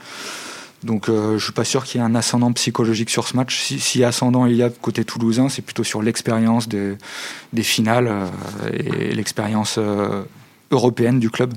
Donc 0.86 1.08
je 1.08 1.43
suis 1.43 1.52
pas 1.52 1.65
sûr 1.65 1.84
qu'il 1.84 2.00
y 2.00 2.04
ait 2.04 2.08
un 2.08 2.15
ascendant 2.15 2.54
psychologique 2.54 3.10
sur 3.10 3.28
ce 3.28 3.36
match. 3.36 3.60
Si, 3.60 3.80
si 3.80 4.04
ascendant 4.04 4.45
il 4.45 4.56
y 4.56 4.63
a 4.63 4.69
côté 4.69 5.04
toulousain, 5.04 5.50
c'est 5.50 5.62
plutôt 5.62 5.84
sur 5.84 6.02
l'expérience 6.02 6.69
des, 6.69 6.95
des 7.54 7.63
finales 7.63 8.12
et 8.71 9.13
l'expérience 9.13 9.80
européenne 10.71 11.19
du 11.19 11.30
club. 11.30 11.54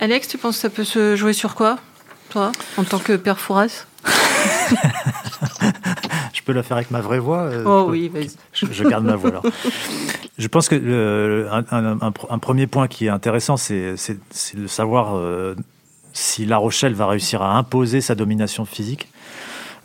Alex, 0.00 0.28
tu 0.28 0.38
penses 0.38 0.56
que 0.56 0.62
ça 0.62 0.70
peut 0.70 0.84
se 0.84 1.16
jouer 1.16 1.32
sur 1.32 1.54
quoi, 1.54 1.78
toi, 2.28 2.52
en 2.76 2.84
tant 2.84 2.98
que 2.98 3.16
père 3.16 3.38
Fouras? 3.38 3.86
Je 6.32 6.42
peux 6.42 6.52
la 6.52 6.62
faire 6.62 6.76
avec 6.76 6.90
ma 6.90 7.00
vraie 7.00 7.18
voix 7.18 7.42
euh, 7.42 7.64
Oh 7.66 7.86
oui, 7.88 8.08
vas-y. 8.08 8.30
Je, 8.52 8.84
garde 8.84 9.04
ma 9.04 9.16
voix 9.16 9.30
alors. 9.30 9.44
Je 10.38 10.48
pense 10.48 10.68
que 10.68 11.46
un, 11.50 12.38
premier 12.38 12.66
point 12.66 12.88
qui 12.88 13.06
est 13.06 13.10
intéressant, 13.10 13.56
c'est 13.56 13.94
de 14.54 14.66
savoir 14.66 15.16
euh, 15.16 15.54
si 16.12 16.46
La 16.46 16.56
Rochelle 16.56 16.94
va 16.94 17.06
réussir 17.06 17.42
à 17.42 17.56
imposer 17.56 18.00
sa 18.00 18.14
domination 18.14 18.64
physique 18.64 19.08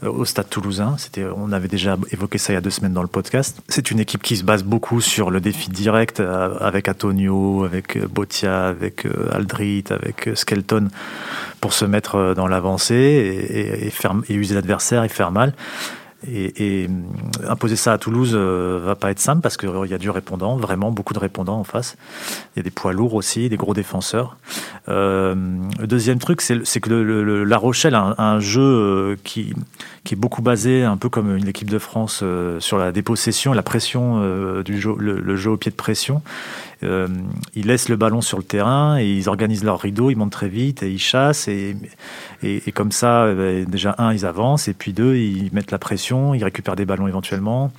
euh, 0.04 0.10
au 0.10 0.26
Stade 0.26 0.50
Toulousain. 0.50 0.96
C'était, 0.98 1.26
on 1.26 1.52
avait 1.52 1.68
déjà 1.68 1.98
évoqué 2.12 2.38
ça 2.38 2.54
il 2.54 2.56
y 2.56 2.58
a 2.58 2.62
deux 2.62 2.70
semaines 2.70 2.94
dans 2.94 3.02
le 3.02 3.08
podcast. 3.08 3.62
C'est 3.70 3.92
une 3.92 4.00
équipe 4.00 4.22
qui 4.24 4.38
se 4.38 4.44
base 4.44 4.64
beaucoup 4.64 5.02
sur 5.02 5.32
le 5.32 5.40
défi 5.40 5.70
direct 5.70 6.20
avec 6.20 6.88
Antonio, 6.90 7.64
avec 7.64 8.04
Botia, 8.06 8.68
avec 8.68 9.08
Aldrit, 9.32 9.86
avec 9.90 10.30
Skelton 10.36 10.90
pour 11.62 11.74
se 11.74 11.86
mettre 11.86 12.16
euh, 12.16 12.34
dans 12.36 12.48
l'avancée 12.48 12.96
et, 13.50 13.88
et 13.88 14.34
user 14.36 14.56
l'adversaire 14.56 15.04
et 15.04 15.10
faire 15.10 15.32
mal. 15.32 15.54
Et, 16.28 16.84
et, 16.84 16.88
euh, 16.88 17.50
imposer 17.50 17.76
ça 17.76 17.94
à 17.94 17.98
Toulouse 17.98 18.32
euh, 18.34 18.80
va 18.84 18.96
pas 18.96 19.12
être 19.12 19.20
simple 19.20 19.42
parce 19.42 19.58
qu'il 19.58 19.70
y 19.90 19.94
a 19.94 19.98
du 19.98 20.10
répondant, 20.10 20.56
vraiment 20.58 20.92
beaucoup 20.92 21.14
de 21.14 21.20
répondants 21.20 21.60
en 21.60 21.64
face. 21.64 21.98
Il 22.56 22.60
y 22.60 22.62
a 22.62 22.64
des 22.64 22.72
poids 22.72 22.94
lourds 22.94 23.14
aussi, 23.14 23.50
des 23.50 23.58
gros 23.58 23.74
défenseurs. 23.74 24.38
Euh, 24.88 25.36
le 25.80 25.88
deuxième 25.88 26.20
truc, 26.20 26.42
c'est 26.42 26.80
que 26.80 26.90
le, 26.90 27.44
La 27.44 27.58
Rochelle 27.58 27.96
a 27.96 28.16
un, 28.18 28.40
jeu 28.40 29.18
qui, 29.24 29.54
qui 30.04 30.14
est 30.16 30.18
beaucoup 30.18 30.42
basé, 30.42 30.84
un 30.84 30.98
peu 30.98 31.10
comme 31.10 31.36
une 31.36 31.48
équipe 31.48 31.70
de 31.70 31.80
France, 31.80 32.24
sur 32.60 32.78
la 32.78 32.92
dépossession, 32.92 33.54
la 33.54 33.64
pression 33.64 34.62
du 34.62 34.80
jeu, 34.80 34.96
le, 34.98 35.36
jeu 35.36 35.52
au 35.52 35.58
pied 35.58 35.72
de 35.72 35.76
pression. 35.76 36.22
Euh, 36.86 37.08
ils 37.56 37.68
laissent 37.68 37.90
le 37.90 37.96
ballon 37.96 38.22
sur 38.22 38.38
le 38.38 38.44
terrain 38.44 38.98
et 39.00 39.06
ils 39.06 39.30
organisent 39.30 39.64
leur 39.64 39.80
rideau, 39.80 40.10
ils 40.10 40.16
montent 40.16 40.32
très 40.32 40.50
vite 40.50 40.84
et 40.84 40.92
ils 40.92 41.00
chassent 41.00 41.48
et, 41.48 41.76
et, 42.44 42.72
comme 42.72 42.92
ça, 42.92 43.24
euh, 43.24 43.66
déjà 43.66 43.96
un, 43.98 44.14
ils 44.14 44.26
avancent 44.26 44.68
et 44.68 44.74
puis 44.74 44.94
deux, 44.94 45.16
ils 45.16 45.50
mettent 45.54 45.72
la 45.72 45.80
pression, 45.80 46.34
ils 46.34 46.44
récupèrent 46.44 46.76
des 46.76 46.86
ballons 46.86 47.08
éventuellement. 47.08 47.72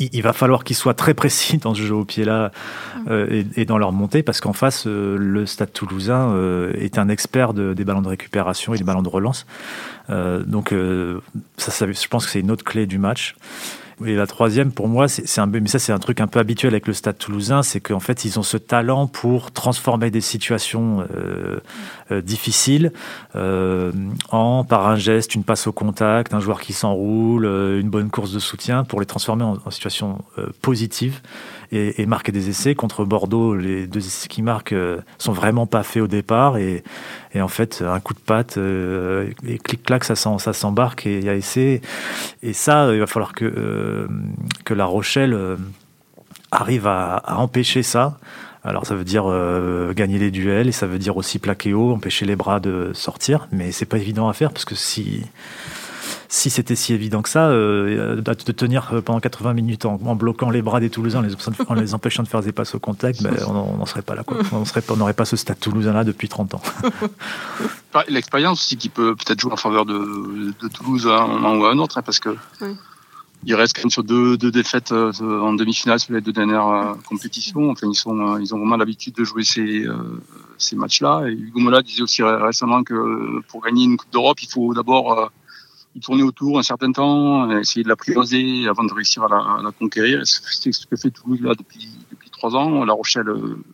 Il, 0.00 0.22
va 0.22 0.32
falloir 0.32 0.62
qu'ils 0.62 0.76
soient 0.76 0.94
très 0.94 1.12
précis 1.12 1.58
dans 1.58 1.74
ce 1.74 1.82
jeu 1.82 1.94
au 1.94 2.04
pied 2.04 2.24
là 2.24 2.52
euh, 3.10 3.42
et, 3.56 3.64
dans 3.64 3.78
leur 3.78 3.90
montée 3.90 4.22
parce 4.22 4.40
qu'en 4.40 4.52
face, 4.52 4.86
le 4.86 5.44
Stade 5.44 5.72
Toulousain 5.72 6.36
est 6.78 6.98
un 6.98 7.08
expert 7.08 7.52
de, 7.52 7.74
des 7.74 7.84
ballons 7.84 8.02
de 8.02 8.08
récupération 8.08 8.74
et 8.74 8.78
des 8.78 8.84
ballons 8.84 9.02
de 9.02 9.08
relance. 9.08 9.44
donc, 10.08 10.72
ça, 11.56 11.86
je 11.86 12.08
pense 12.08 12.26
que 12.26 12.30
c'est 12.30 12.40
une 12.40 12.52
autre 12.52 12.64
clé 12.64 12.86
du 12.86 12.98
match. 12.98 13.34
Et 14.06 14.14
la 14.14 14.26
troisième, 14.26 14.70
pour 14.70 14.86
moi, 14.86 15.08
c'est 15.08 15.40
un 15.40 15.48
un 15.48 15.98
truc 15.98 16.20
un 16.20 16.26
peu 16.26 16.38
habituel 16.38 16.74
avec 16.74 16.86
le 16.86 16.92
Stade 16.92 17.18
Toulousain, 17.18 17.62
c'est 17.62 17.80
qu'en 17.80 18.00
fait 18.00 18.24
ils 18.24 18.38
ont 18.38 18.42
ce 18.42 18.56
talent 18.56 19.06
pour 19.06 19.50
transformer 19.50 20.10
des 20.10 20.20
situations 20.20 21.00
euh, 21.00 21.58
euh, 22.12 22.20
difficiles 22.20 22.92
euh, 23.34 23.90
en 24.30 24.64
par 24.64 24.86
un 24.86 24.96
geste, 24.96 25.34
une 25.34 25.42
passe 25.44 25.66
au 25.66 25.72
contact, 25.72 26.34
un 26.34 26.40
joueur 26.40 26.60
qui 26.60 26.72
s'enroule, 26.72 27.46
une 27.46 27.90
bonne 27.90 28.10
course 28.10 28.32
de 28.32 28.38
soutien, 28.38 28.84
pour 28.84 29.00
les 29.00 29.06
transformer 29.06 29.44
en, 29.44 29.58
en 29.64 29.70
situation 29.70 30.18
positive 30.62 31.20
et, 31.72 32.06
marquer 32.06 32.32
des 32.32 32.48
essais. 32.48 32.74
Contre 32.74 33.04
Bordeaux, 33.04 33.54
les 33.54 33.86
deux 33.86 34.06
essais 34.06 34.28
qui 34.28 34.42
marquent 34.42 34.74
sont 35.18 35.32
vraiment 35.32 35.66
pas 35.66 35.82
faits 35.82 36.02
au 36.02 36.06
départ 36.06 36.56
et, 36.56 36.82
et 37.34 37.40
en 37.40 37.48
fait, 37.48 37.82
un 37.86 38.00
coup 38.00 38.14
de 38.14 38.20
patte 38.20 38.58
et 38.58 39.58
clic-clac, 39.58 40.04
ça 40.04 40.14
s'embarque 40.14 41.06
et 41.06 41.18
il 41.18 41.24
y 41.24 41.28
a 41.28 41.34
essai. 41.34 41.80
Et 42.42 42.52
ça, 42.52 42.92
il 42.92 43.00
va 43.00 43.06
falloir 43.06 43.32
que, 43.32 44.08
que 44.64 44.74
La 44.74 44.86
Rochelle 44.86 45.36
arrive 46.50 46.86
à, 46.86 47.22
empêcher 47.38 47.82
ça. 47.82 48.18
Alors 48.64 48.86
ça 48.86 48.94
veut 48.94 49.04
dire 49.04 49.24
euh, 49.26 49.92
gagner 49.94 50.18
les 50.18 50.30
duels 50.30 50.68
et 50.68 50.72
ça 50.72 50.86
veut 50.86 50.98
dire 50.98 51.16
aussi 51.16 51.38
plaquer 51.38 51.72
haut, 51.72 51.92
empêcher 51.92 52.26
les 52.26 52.36
bras 52.36 52.60
de 52.60 52.90
sortir, 52.92 53.48
mais 53.52 53.72
c'est 53.72 53.86
pas 53.86 53.98
évident 53.98 54.28
à 54.28 54.32
faire 54.32 54.50
parce 54.50 54.64
que 54.64 54.74
si 54.74 55.22
si 56.28 56.50
c'était 56.50 56.76
si 56.76 56.92
évident 56.92 57.22
que 57.22 57.28
ça, 57.28 57.48
euh, 57.48 58.20
de 58.20 58.52
tenir 58.52 59.02
pendant 59.04 59.18
80 59.18 59.54
minutes 59.54 59.86
en, 59.86 59.96
bloquant 60.14 60.50
les 60.50 60.62
bras 60.62 60.78
des 60.78 60.90
Toulousains, 60.90 61.22
les, 61.22 61.34
en 61.66 61.74
les 61.74 61.94
empêchant 61.94 62.22
de 62.22 62.28
faire 62.28 62.42
des 62.42 62.52
passes 62.52 62.74
au 62.74 62.78
contact, 62.78 63.22
ben, 63.22 63.34
on 63.48 63.76
n'en 63.76 63.86
serait 63.86 64.02
pas 64.02 64.14
là. 64.14 64.24
On 64.52 64.96
n'aurait 64.96 65.14
pas 65.14 65.24
ce 65.24 65.36
stade 65.36 65.58
toulousain 65.58 65.92
là 65.92 66.04
depuis 66.04 66.28
30 66.28 66.54
ans. 66.54 66.62
L'expérience 68.08 68.60
aussi 68.60 68.76
qui 68.76 68.88
peut 68.88 69.16
peut-être 69.16 69.40
jouer 69.40 69.52
en 69.52 69.56
faveur 69.56 69.86
de, 69.86 70.52
Toulouse 70.74 71.08
à 71.08 71.22
un 71.22 71.26
moment 71.26 71.54
ou 71.56 71.64
à 71.64 71.72
un 71.72 71.78
autre, 71.78 71.98
hein, 71.98 72.02
parce 72.02 72.20
que 72.20 72.36
il 73.44 73.54
reste 73.54 73.76
quand 73.76 73.82
même 73.82 73.90
sur 73.90 74.02
deux, 74.02 74.36
deux 74.36 74.50
défaites 74.50 74.92
euh, 74.92 75.12
en 75.20 75.52
demi-finale 75.52 76.00
sur 76.00 76.12
les 76.12 76.20
deux 76.20 76.32
dernières 76.32 76.66
euh, 76.66 76.94
compétitions. 77.08 77.70
Enfin, 77.70 77.86
ils, 77.90 77.94
sont, 77.94 78.18
euh, 78.18 78.40
ils 78.40 78.54
ont 78.54 78.58
vraiment 78.58 78.76
l'habitude 78.76 79.14
de 79.14 79.24
jouer 79.24 79.44
ces, 79.44 79.86
ces 80.58 80.76
matchs-là. 80.76 81.24
Et 81.28 81.32
Hugo 81.32 81.60
Mola 81.60 81.82
disait 81.82 82.02
aussi 82.02 82.22
récemment 82.22 82.82
que 82.82 83.40
pour 83.48 83.62
gagner 83.62 83.84
une 83.84 83.96
Coupe 83.96 84.12
d'Europe, 84.12 84.42
il 84.42 84.48
faut 84.48 84.74
d'abord 84.74 85.30
tourner 86.00 86.22
autour 86.22 86.58
un 86.58 86.62
certain 86.62 86.92
temps, 86.92 87.50
essayer 87.58 87.82
de 87.82 87.88
la 87.88 87.96
prioriser 87.96 88.68
avant 88.68 88.84
de 88.84 88.92
réussir 88.92 89.24
à 89.24 89.28
la, 89.28 89.36
à 89.36 89.62
la 89.62 89.72
conquérir. 89.72 90.22
C'est 90.24 90.72
ce 90.72 90.86
que 90.86 90.96
fait 90.96 91.10
Toulouse 91.10 91.40
là 91.40 91.54
depuis, 91.54 91.88
depuis 92.10 92.30
trois 92.30 92.54
ans. 92.54 92.84
La 92.84 92.92
Rochelle, 92.92 93.26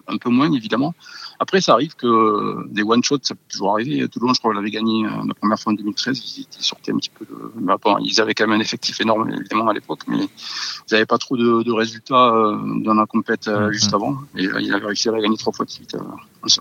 un 0.08 0.16
peu 0.16 0.30
moins, 0.30 0.50
évidemment. 0.52 0.94
Après, 1.40 1.60
ça 1.60 1.72
arrive 1.72 1.94
que 1.96 2.66
des 2.70 2.82
one-shots, 2.82 3.18
ça 3.22 3.34
peut 3.34 3.40
toujours 3.50 3.72
arriver. 3.72 4.08
Toulon, 4.08 4.32
je 4.34 4.38
crois, 4.38 4.54
l'avait 4.54 4.70
gagné 4.70 5.04
euh, 5.04 5.10
la 5.26 5.34
première 5.34 5.58
fois 5.58 5.72
en 5.72 5.76
2013. 5.76 6.18
Ils 6.18 6.42
étaient 6.42 6.62
sortis 6.62 6.90
un 6.90 6.96
petit 6.96 7.10
peu 7.10 7.24
de. 7.24 7.52
Bah, 7.56 7.76
ils 8.00 8.20
avaient 8.20 8.34
quand 8.34 8.46
même 8.46 8.58
un 8.58 8.62
effectif 8.62 9.00
énorme, 9.00 9.30
évidemment, 9.30 9.68
à 9.68 9.72
l'époque, 9.72 10.00
mais 10.06 10.18
ils 10.18 10.92
n'avaient 10.92 11.06
pas 11.06 11.18
trop 11.18 11.36
de, 11.36 11.72
résultats 11.72 12.32
euh, 12.34 12.56
dans 12.82 12.94
la 12.94 13.06
compète 13.06 13.48
euh, 13.48 13.66
mhm. 13.66 13.72
juste 13.72 13.92
avant. 13.92 14.18
Et 14.36 14.44
ils 14.44 14.72
avaient 14.72 14.86
réussi 14.86 15.08
à 15.08 15.12
la 15.12 15.20
gagner 15.20 15.36
trois 15.36 15.52
fois 15.52 15.64
de 15.64 15.70
suite 15.70 15.96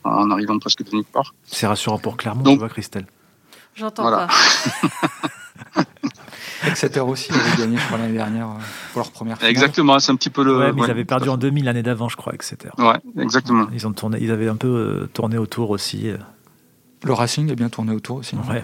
en 0.03 0.31
arrivant 0.31 0.57
presque 0.59 0.83
de 0.83 0.95
nulle 0.95 1.05
part. 1.05 1.33
C'est 1.43 1.67
rassurant 1.67 1.99
pour 1.99 2.17
Clermont, 2.17 2.43
tu 2.43 2.57
vois, 2.57 2.69
Christelle. 2.69 3.05
J'entends 3.75 4.03
pas. 4.03 4.27
Exeter 6.73 6.99
aussi 6.99 7.31
avait 7.31 7.57
gagné, 7.57 7.77
je 7.77 7.85
crois, 7.85 7.97
l'année 7.97 8.13
dernière 8.13 8.47
euh, 8.47 8.59
pour 8.91 9.01
leur 9.01 9.11
première 9.11 9.37
finale. 9.37 9.51
Exactement, 9.51 9.99
c'est 9.99 10.11
un 10.11 10.15
petit 10.15 10.29
peu 10.29 10.43
le. 10.43 10.57
Ouais, 10.57 10.73
mais 10.73 10.81
ils 10.83 10.91
avaient 10.91 11.05
perdu 11.05 11.29
en 11.29 11.37
2000 11.37 11.65
l'année 11.65 11.83
d'avant, 11.83 12.09
je 12.09 12.17
crois, 12.17 12.33
Exeter. 12.33 12.69
Ouais, 12.77 12.99
exactement. 13.19 13.67
Ils, 13.73 13.87
ont 13.87 13.93
tourné, 13.93 14.17
ils 14.21 14.31
avaient 14.31 14.49
un 14.49 14.55
peu 14.55 14.67
euh, 14.67 15.09
tourné 15.13 15.37
autour 15.37 15.69
aussi. 15.69 16.09
Euh. 16.09 16.17
Le 17.03 17.13
Racing 17.13 17.51
a 17.51 17.55
bien 17.55 17.69
tourné 17.69 17.93
autour 17.93 18.17
aussi. 18.17 18.35
Ouais. 18.49 18.63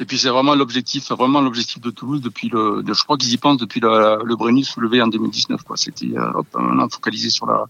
Et 0.00 0.04
puis 0.04 0.16
c'est 0.16 0.28
vraiment 0.28 0.54
l'objectif, 0.54 1.10
vraiment 1.10 1.40
l'objectif 1.40 1.80
de 1.80 1.90
Toulouse 1.90 2.20
depuis 2.20 2.48
le, 2.48 2.84
je 2.86 3.02
crois 3.02 3.16
qu'ils 3.16 3.32
y 3.32 3.36
pensent 3.36 3.56
depuis 3.58 3.80
le, 3.80 4.22
le 4.24 4.36
Brennus 4.36 4.68
soulevé 4.68 5.02
en 5.02 5.08
2019. 5.08 5.62
Quoi. 5.64 5.76
C'était, 5.76 6.16
hop, 6.16 6.46
on 6.54 6.78
a 6.78 6.88
focalisé 6.88 7.30
sur 7.30 7.46
la, 7.46 7.64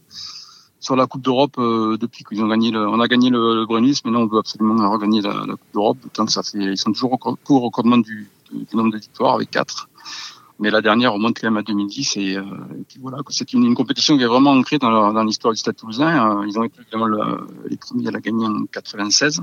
sur 0.81 0.97
la 0.97 1.07
Coupe 1.07 1.23
d'Europe 1.23 1.57
euh, 1.59 1.97
depuis 1.99 2.25
qu'ils 2.25 2.43
ont 2.43 2.49
gagné 2.49 2.71
le, 2.71 2.87
on 2.89 3.01
a 3.01 3.09
gagné 3.09 3.31
le, 3.31 3.55
le 3.55 3.81
mais 3.81 4.17
on 4.17 4.27
veut 4.27 4.39
absolument 4.39 4.91
regagner 4.91 5.21
la, 5.21 5.45
la 5.47 5.55
Coupe 5.55 5.73
d'Europe. 5.75 5.99
Ça 6.29 6.43
fait, 6.43 6.59
ils 6.59 6.79
sont 6.79 6.93
toujours 6.93 7.13
au 7.13 7.61
recordement 7.61 7.99
du, 7.99 8.31
du, 8.53 8.77
nombre 8.77 8.93
de 8.93 8.99
victoires 8.99 9.35
avec 9.35 9.51
quatre. 9.51 9.89
Mais 10.61 10.71
la 10.71 10.81
dernière 10.81 11.13
remonte 11.13 11.39
quand 11.41 11.47
même 11.47 11.57
à 11.57 11.63
2010 11.63 12.17
et, 12.17 12.37
euh, 12.37 12.43
et 12.43 12.85
puis 12.89 12.99
voilà, 13.01 13.19
c'est 13.29 13.53
une, 13.53 13.65
une, 13.65 13.75
compétition 13.75 14.17
qui 14.17 14.25
est 14.25 14.27
vraiment 14.27 14.51
ancrée 14.51 14.79
dans, 14.79 15.23
l'histoire 15.23 15.53
du 15.53 15.59
Stade 15.59 15.77
Toulousain. 15.77 16.41
Euh, 16.41 16.47
ils 16.49 16.59
ont 16.59 16.65
été 16.65 16.81
évidemment 16.81 17.07
les 17.69 17.77
premiers 17.77 18.09
à 18.09 18.11
la 18.11 18.21
gagner 18.21 18.47
en 18.47 18.67
96. 18.67 19.43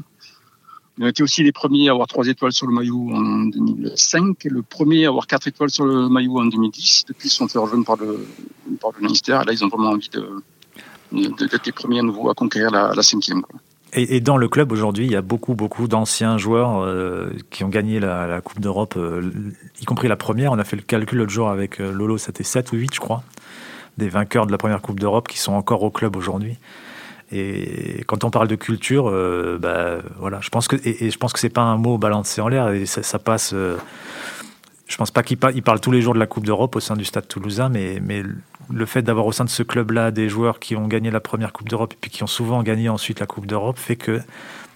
Ils 0.98 1.04
ont 1.04 1.08
été 1.08 1.24
aussi 1.24 1.44
les 1.44 1.52
premiers 1.52 1.90
à 1.90 1.92
avoir 1.92 2.08
trois 2.08 2.26
étoiles 2.28 2.54
sur 2.54 2.68
le 2.68 2.74
maillot 2.74 3.12
en 3.14 3.46
2005 3.46 4.46
et 4.46 4.50
le 4.50 4.62
premier 4.62 5.06
à 5.06 5.10
avoir 5.10 5.28
quatre 5.28 5.48
étoiles 5.48 5.70
sur 5.70 5.86
le 5.86 6.08
maillot 6.08 6.40
en 6.40 6.46
2010. 6.46 7.06
Depuis, 7.10 7.28
ils 7.28 7.32
sont 7.32 7.50
fait 7.50 7.60
rejoindre 7.60 7.86
par 7.86 7.98
le, 7.98 8.26
par 8.80 8.92
le 8.98 9.06
Leinster. 9.06 9.40
Et 9.42 9.46
là, 9.46 9.52
ils 9.52 9.64
ont 9.66 9.68
vraiment 9.68 9.90
envie 9.90 10.10
de, 10.10 10.26
d'être 11.12 11.66
les 11.66 11.72
premiers 11.72 12.00
à 12.00 12.04
nouveau 12.04 12.30
à 12.30 12.34
conquérir 12.34 12.72
la, 12.72 12.94
la 12.96 13.04
cinquième. 13.04 13.44
Et, 13.98 14.20
dans 14.20 14.36
le 14.36 14.50
club 14.50 14.74
aujourd'hui, 14.74 15.06
il 15.06 15.12
y 15.12 15.16
a 15.16 15.22
beaucoup, 15.22 15.56
beaucoup 15.56 15.88
d'anciens 15.88 16.38
joueurs 16.38 16.82
euh, 16.82 17.30
qui 17.50 17.64
ont 17.64 17.70
gagné 17.70 18.02
la, 18.02 18.42
Coupe 18.42 18.60
d'Europe, 18.60 18.96
euh, 18.98 19.32
y 19.82 19.86
compris 19.86 20.10
la 20.10 20.18
première. 20.18 20.52
On 20.52 20.60
a 20.60 20.66
fait 20.66 20.76
le 20.76 20.82
calcul 20.82 21.20
l'autre 21.20 21.32
jour 21.32 21.50
avec 21.50 21.80
euh, 21.80 21.94
Lolo, 21.94 22.18
c'était 22.18 22.44
7 22.44 22.74
ou 22.74 22.76
8, 22.76 22.94
je 22.94 23.00
crois, 23.00 23.24
des 23.98 24.10
vainqueurs 24.10 24.48
de 24.48 24.52
la 24.52 24.58
première 24.58 24.82
Coupe 24.82 25.00
d'Europe 25.00 25.30
qui 25.30 25.40
sont 25.40 25.54
encore 25.54 25.82
au 25.84 25.92
club 25.92 26.18
aujourd'hui. 26.18 26.58
Et 27.32 28.04
quand 28.06 28.26
on 28.26 28.32
parle 28.32 28.50
de 28.50 28.56
culture, 28.56 29.06
bah, 29.60 29.98
voilà, 30.20 30.42
je 30.42 30.50
pense 30.50 30.68
que 30.68 30.76
et, 30.76 31.06
et 31.06 31.10
je 31.10 31.18
pense 31.18 31.34
que 31.34 31.40
c'est 31.40 31.50
pas 31.50 31.64
un 31.64 31.78
mot 31.78 31.98
balancé 31.98 32.40
en 32.40 32.50
l'air 32.50 32.70
et 32.70 32.86
ça, 32.86 33.18
passe. 33.18 33.56
je 33.56 34.96
pense 34.96 35.10
pas 35.10 35.24
qu'il 35.24 35.40
il 35.56 35.64
parle 35.64 35.80
tous 35.80 35.92
les 35.92 36.02
jours 36.02 36.14
de 36.14 36.20
la 36.20 36.28
Coupe 36.28 36.46
d'Europe 36.46 36.76
au 36.76 36.80
sein 36.80 36.96
du 36.96 37.04
Stade 37.04 37.28
Toulousain, 37.28 37.70
mais 37.70 38.00
le 38.74 38.86
fait 38.86 39.02
d'avoir 39.02 39.26
au 39.26 39.32
sein 39.32 39.46
de 39.46 39.50
ce 39.50 39.64
club-là 39.64 40.12
des 40.12 40.30
joueurs 40.30 40.60
qui 40.60 40.76
ont 40.76 40.88
gagné 40.88 41.12
la 41.12 41.20
première 41.20 41.54
Coupe 41.54 41.70
d'Europe 41.70 41.94
et 41.94 41.98
puis 42.00 42.12
qui 42.12 42.24
ont 42.24 42.28
souvent 42.28 42.64
gagné 42.64 42.90
ensuite 42.90 43.20
la 43.20 43.26
Coupe 43.26 43.46
d'Europe 43.46 43.78
fait 43.78 43.96
que 43.96 44.22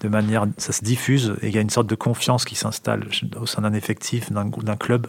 de 0.02 0.08
manière, 0.08 0.46
ça 0.58 0.72
se 0.72 0.84
diffuse 0.84 1.36
et 1.42 1.48
il 1.48 1.56
y 1.56 1.58
a 1.58 1.62
une 1.62 1.70
sorte 1.70 1.88
de 1.88 1.96
confiance 1.96 2.46
qui 2.46 2.56
s'installe 2.56 3.06
au 3.40 3.46
sein 3.46 3.62
d'un 3.62 3.74
effectif, 3.74 4.32
d'un 4.32 4.76
club, 4.78 5.08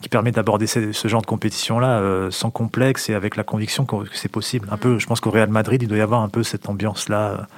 qui 0.00 0.08
permet 0.08 0.30
d'aborder 0.30 0.66
ce, 0.66 1.08
genre 1.08 1.22
de 1.22 1.26
compétition-là 1.26 1.98
euh, 1.98 2.30
sans 2.30 2.50
complexe 2.50 3.08
et 3.08 3.14
avec 3.14 3.36
la 3.36 3.44
conviction 3.44 3.84
que 3.84 3.96
c'est 4.12 4.30
possible. 4.30 4.68
Un 4.70 4.76
peu, 4.76 4.98
je 4.98 5.06
pense 5.06 5.20
qu'au 5.20 5.30
Real 5.30 5.48
Madrid, 5.48 5.82
il 5.82 5.88
doit 5.88 5.98
y 5.98 6.02
avoir 6.02 6.22
un 6.22 6.28
peu 6.28 6.42
cette 6.42 6.68
ambiance-là. 6.68 7.48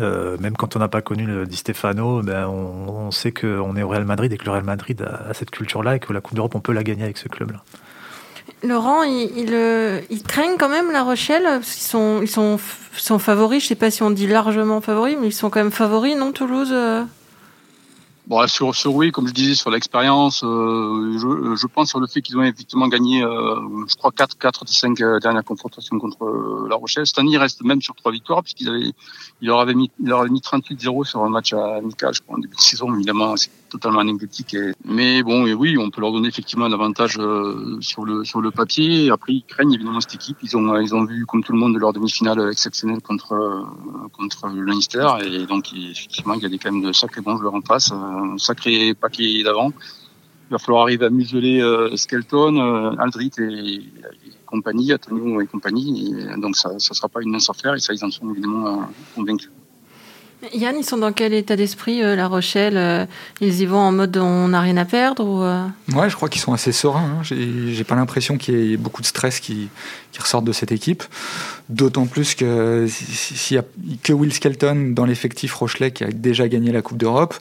Euh, 0.00 0.36
même 0.38 0.56
quand 0.56 0.74
on 0.76 0.80
n'a 0.80 0.88
pas 0.88 1.02
connu 1.02 1.24
le 1.24 1.46
Di 1.46 1.56
Stefano, 1.56 2.22
ben 2.22 2.48
on, 2.48 3.10
sait 3.10 3.30
qu'on 3.30 3.76
est 3.76 3.82
au 3.82 3.88
Real 3.88 4.04
Madrid 4.04 4.32
et 4.32 4.38
que 4.38 4.44
le 4.44 4.50
Real 4.50 4.64
Madrid 4.64 5.02
a, 5.02 5.28
a 5.30 5.34
cette 5.34 5.50
culture-là 5.50 5.96
et 5.96 5.98
que 6.00 6.12
la 6.12 6.20
Coupe 6.20 6.34
d'Europe, 6.34 6.54
on 6.54 6.60
peut 6.60 6.72
la 6.72 6.82
gagner 6.82 7.04
avec 7.04 7.18
ce 7.18 7.28
club-là. 7.28 7.62
Laurent, 8.64 9.02
ils, 9.02 9.52
euh, 9.52 10.00
craignent 10.26 10.56
quand 10.58 10.68
même 10.68 10.90
La 10.90 11.02
Rochelle 11.02 11.44
parce 11.44 11.74
qu'ils 11.74 11.82
sont, 11.82 12.20
ils 12.22 12.28
sont, 12.28 12.58
sont 12.96 13.18
favoris. 13.18 13.60
Je 13.60 13.66
ne 13.66 13.68
sais 13.68 13.74
pas 13.74 13.90
si 13.90 14.02
on 14.02 14.10
dit 14.10 14.26
largement 14.26 14.80
favoris, 14.80 15.16
mais 15.20 15.28
ils 15.28 15.32
sont 15.32 15.50
quand 15.50 15.60
même 15.60 15.72
favoris, 15.72 16.16
non, 16.16 16.32
Toulouse 16.32 16.70
euh 16.72 17.04
Bon, 18.26 18.46
sur, 18.46 18.72
oui, 18.86 19.12
comme 19.12 19.28
je 19.28 19.34
disais, 19.34 19.54
sur 19.54 19.70
l'expérience, 19.70 20.42
euh, 20.44 21.12
je, 21.18 21.56
je, 21.56 21.66
pense 21.66 21.90
sur 21.90 22.00
le 22.00 22.06
fait 22.06 22.22
qu'ils 22.22 22.38
ont 22.38 22.42
effectivement 22.42 22.88
gagné, 22.88 23.20
je 23.20 23.96
crois, 23.96 24.12
4, 24.12 24.38
4 24.38 24.64
des 24.64 24.72
5 24.72 24.98
euh, 25.02 25.18
dernières 25.20 25.44
confrontations 25.44 25.98
contre 25.98 26.66
La 26.66 26.74
Rochelle. 26.74 27.06
Cette 27.06 27.18
année, 27.18 27.32
ils 27.32 27.38
restent 27.38 27.62
même 27.62 27.82
sur 27.82 27.94
trois 27.94 28.12
victoires, 28.12 28.42
puisqu'ils 28.42 28.70
avaient, 28.70 28.92
leur 29.42 29.60
avaient 29.60 29.74
mis, 29.74 29.90
ils 30.00 30.08
leur 30.08 30.20
avaient 30.20 30.30
mis 30.30 30.40
38-0 30.40 31.04
sur 31.04 31.22
un 31.22 31.28
match 31.28 31.52
à 31.52 31.76
amical, 31.76 32.14
je 32.14 32.22
crois, 32.22 32.36
en 32.36 32.38
début 32.38 32.56
de 32.56 32.60
saison. 32.62 32.94
Évidemment, 32.94 33.34
totalement 33.74 34.00
anecdotique. 34.00 34.56
Mais 34.84 35.22
bon, 35.22 35.46
et 35.46 35.54
oui, 35.54 35.76
on 35.78 35.90
peut 35.90 36.00
leur 36.00 36.12
donner 36.12 36.28
effectivement 36.28 36.66
un 36.66 36.72
avantage 36.72 37.18
sur 37.80 38.04
le, 38.04 38.24
sur 38.24 38.40
le 38.40 38.50
papier. 38.50 39.10
Après, 39.10 39.32
ils 39.32 39.44
craignent 39.44 39.74
évidemment 39.74 40.00
cette 40.00 40.14
équipe. 40.14 40.38
Ils 40.42 40.56
ont, 40.56 40.78
ils 40.80 40.94
ont 40.94 41.04
vu, 41.04 41.26
comme 41.26 41.42
tout 41.42 41.52
le 41.52 41.58
monde, 41.58 41.76
leur 41.76 41.92
demi-finale 41.92 42.50
exceptionnelle 42.50 43.00
contre, 43.00 43.66
contre 44.12 44.48
le 44.48 44.62
Leinster. 44.62 45.06
Et 45.24 45.46
donc, 45.46 45.72
effectivement, 45.72 46.34
il 46.34 46.42
y 46.42 46.46
a 46.46 46.48
des, 46.48 46.58
quand 46.58 46.72
même 46.72 46.82
de 46.82 46.92
sacrés 46.92 47.20
bons 47.20 47.38
joueurs 47.38 47.54
en 47.54 47.62
face 47.62 47.92
un 47.92 48.38
sacré 48.38 48.94
paquet 48.94 49.42
d'avant. 49.42 49.72
Il 50.50 50.52
va 50.52 50.58
falloir 50.58 50.82
arriver 50.82 51.06
à 51.06 51.10
museler 51.10 51.60
euh, 51.60 51.96
Skelton, 51.96 52.58
euh, 52.58 52.96
Aldrit 52.98 53.30
et, 53.38 53.82
compagnie, 54.46 54.92
Antonio 54.92 55.40
et 55.40 55.46
compagnie. 55.46 56.14
Donc 56.36 56.56
ça 56.56 56.74
ne 56.74 56.78
sera 56.78 57.08
pas 57.08 57.22
une 57.22 57.30
mince 57.30 57.48
affaire 57.48 57.74
et 57.74 57.80
ça, 57.80 57.94
ils 57.94 58.04
en 58.04 58.10
sont 58.10 58.30
évidemment 58.30 58.66
euh, 58.66 58.84
convaincus. 59.14 59.50
Yann, 60.52 60.76
ils 60.78 60.84
sont 60.84 60.98
dans 60.98 61.12
quel 61.12 61.32
état 61.32 61.56
d'esprit, 61.56 62.00
La 62.00 62.28
Rochelle 62.28 63.08
Ils 63.40 63.60
y 63.60 63.66
vont 63.66 63.78
en 63.78 63.92
mode 63.92 64.16
on 64.16 64.48
n'a 64.48 64.60
rien 64.60 64.76
à 64.76 64.84
perdre 64.84 65.24
ou 65.24 65.96
Ouais, 65.96 66.10
je 66.10 66.16
crois 66.16 66.28
qu'ils 66.28 66.40
sont 66.40 66.52
assez 66.52 66.72
sereins. 66.72 67.20
Hein. 67.20 67.22
J'ai 67.22 67.84
pas 67.84 67.94
l'impression 67.94 68.36
qu'il 68.36 68.66
y 68.66 68.72
ait 68.74 68.76
beaucoup 68.76 69.02
de 69.02 69.06
stress 69.06 69.40
qui, 69.40 69.68
qui 70.12 70.20
ressortent 70.20 70.44
de 70.44 70.52
cette 70.52 70.72
équipe. 70.72 71.02
D'autant 71.68 72.06
plus 72.06 72.34
que 72.34 72.86
s'il 72.88 73.58
a 73.58 73.62
que 74.02 74.12
Will 74.12 74.32
Skelton 74.32 74.92
dans 74.94 75.04
l'effectif 75.06 75.54
Rochelet 75.54 75.92
qui 75.92 76.04
a 76.04 76.08
déjà 76.08 76.46
gagné 76.46 76.72
la 76.72 76.82
Coupe 76.82 76.98
d'Europe, 76.98 77.34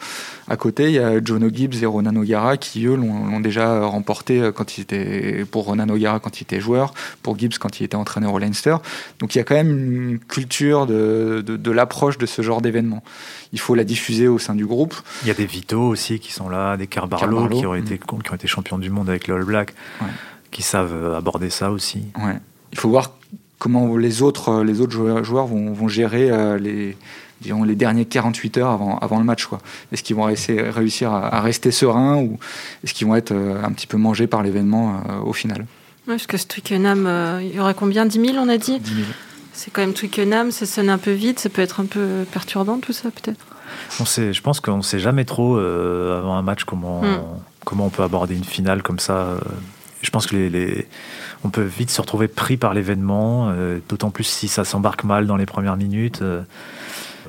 à 0.48 0.56
côté 0.56 0.86
il 0.86 0.94
y 0.94 1.00
a 1.00 1.24
Jono 1.24 1.50
Gibbs 1.50 1.82
et 1.82 1.86
Ronan 1.86 2.16
O'Gara 2.16 2.58
qui 2.58 2.86
eux 2.86 2.96
l'ont 2.96 3.39
déjà 3.42 3.86
remporté 3.86 4.52
quand 4.56 4.78
il 4.78 4.82
était 4.82 5.46
pour 5.52 5.66
Ronan 5.66 5.89
O'Gara 5.89 6.20
quand 6.20 6.39
il 6.39 6.44
était 6.44 6.62
joueur, 6.62 6.94
pour 7.22 7.38
Gibbs 7.38 7.58
quand 7.60 7.80
il 7.80 7.84
était 7.84 7.96
entraîneur 7.96 8.34
au 8.34 8.39
Leinster. 8.39 8.78
Donc 9.20 9.36
il 9.36 9.39
y 9.39 9.42
a 9.42 9.44
quand 9.44 9.56
même 9.56 10.12
une 10.12 10.20
culture 10.20 10.86
de, 10.86 11.44
de 11.46 11.72
l'approche 11.72 12.18
de 12.18 12.26
ce 12.26 12.42
genre 12.42 12.62
d'événement. 12.62 12.92
Il 13.51 13.60
faut 13.60 13.75
la 13.75 13.84
diffuser 13.84 14.27
au 14.27 14.39
sein 14.39 14.56
du 14.56 14.65
groupe. 14.65 14.95
Il 15.23 15.27
y 15.27 15.32
a 15.32 15.36
des 15.36 15.45
Vito 15.45 15.79
aussi 15.79 16.19
qui 16.19 16.32
sont 16.32 16.49
là, 16.49 16.77
des 16.77 16.88
Carbarlo, 16.88 17.47
qui, 17.49 17.65
ont 17.65 17.75
été, 17.75 17.95
mm. 17.95 18.21
qui 18.23 18.32
ont 18.32 18.36
été 18.36 18.47
champions 18.47 18.77
du 18.77 18.89
monde 18.89 19.10
avec 19.10 19.27
le 19.27 19.36
All 19.36 19.45
Black, 19.45 19.73
ouais. 20.01 20.08
qui 20.51 20.62
savent 20.62 21.15
aborder 21.15 21.49
ça 21.49 21.71
aussi. 21.71 22.03
Ouais 22.17 22.39
il 22.73 22.79
faut 22.79 22.89
voir 22.89 23.12
comment 23.60 23.95
les 23.95 24.21
autres, 24.21 24.63
les 24.63 24.82
autres 24.82 25.23
joueurs 25.23 25.45
vont, 25.45 25.88
gérer 25.88 26.29
euh, 26.32 26.58
les, 26.58 26.97
les 27.45 27.75
derniers 27.75 28.06
48 28.06 28.58
heures 28.58 28.71
avant, 28.71 28.97
avant 28.97 29.19
le 29.19 29.23
match. 29.23 29.47
Est-ce 29.91 30.03
qu'ils 30.03 30.15
vont 30.15 30.23
réussir 30.23 31.13
à, 31.13 31.39
rester 31.39 31.71
sereins 31.71 32.17
ou 32.17 32.39
est-ce 32.84 32.93
qu'ils 32.93 33.08
vont 33.08 33.15
être 33.15 33.32
euh, 33.32 33.63
un 33.63 33.71
petit 33.71 33.88
peu 33.88 33.97
mangés 33.97 34.27
par 34.27 34.41
l'événement 34.43 34.95
euh, 35.08 35.19
au 35.19 35.34
final? 35.34 35.65
Parce 36.08 36.25
que 36.25 36.36
ce 36.36 36.47
Twickenham, 36.47 37.06
euh, 37.06 37.41
il 37.41 37.56
y 37.56 37.60
aura 37.60 37.73
combien? 37.73 38.06
10 38.06 38.19
000 38.19 38.38
on 38.38 38.49
a 38.49 38.58
dit? 38.58 38.79
10 38.79 38.95
000. 38.95 39.08
C'est 39.54 39.72
quand 39.72 39.82
même 39.82 39.94
Twickenham, 39.94 40.52
ça 40.52 40.66
sonne 40.66 40.89
un 40.89 40.98
peu 40.98 41.12
vite, 41.12 41.39
ça 41.39 41.50
peut 41.50 41.62
être 41.62 41.80
un 41.80 41.86
peu 41.86 42.26
perturbant 42.32 42.80
tout 42.80 42.94
ça 42.94 43.10
peut-être. 43.12 43.39
On 44.00 44.06
sait, 44.06 44.34
je 44.34 44.42
pense 44.42 44.60
qu'on 44.60 44.78
ne 44.78 44.82
sait 44.82 45.00
jamais 45.00 45.26
trop 45.26 45.58
euh, 45.58 46.18
avant 46.20 46.36
un 46.36 46.42
match 46.42 46.63
comment, 46.63 47.02
Hmm. 47.02 47.20
comment 47.66 47.86
on 47.86 47.89
peut 47.89 48.04
aborder 48.04 48.36
une 48.36 48.44
finale 48.44 48.82
comme 48.84 49.00
ça. 49.00 49.13
euh. 49.18 49.39
Je 50.02 50.10
pense 50.10 50.28
que 50.28 50.36
les, 50.36 50.50
les- 50.50 50.88
on 51.46 51.50
peut 51.50 51.62
vite 51.63 51.89
se 51.89 52.02
retrouver 52.02 52.28
pris 52.28 52.58
par 52.58 52.74
l'événement, 52.74 53.50
euh, 53.52 53.80
d'autant 53.89 54.10
plus 54.10 54.26
si 54.26 54.48
ça 54.48 54.66
s'embarque 54.66 55.04
mal 55.06 55.28
dans 55.28 55.38
les 55.38 55.46
premières 55.46 55.78
minutes. 55.78 56.22
euh. 56.22 56.42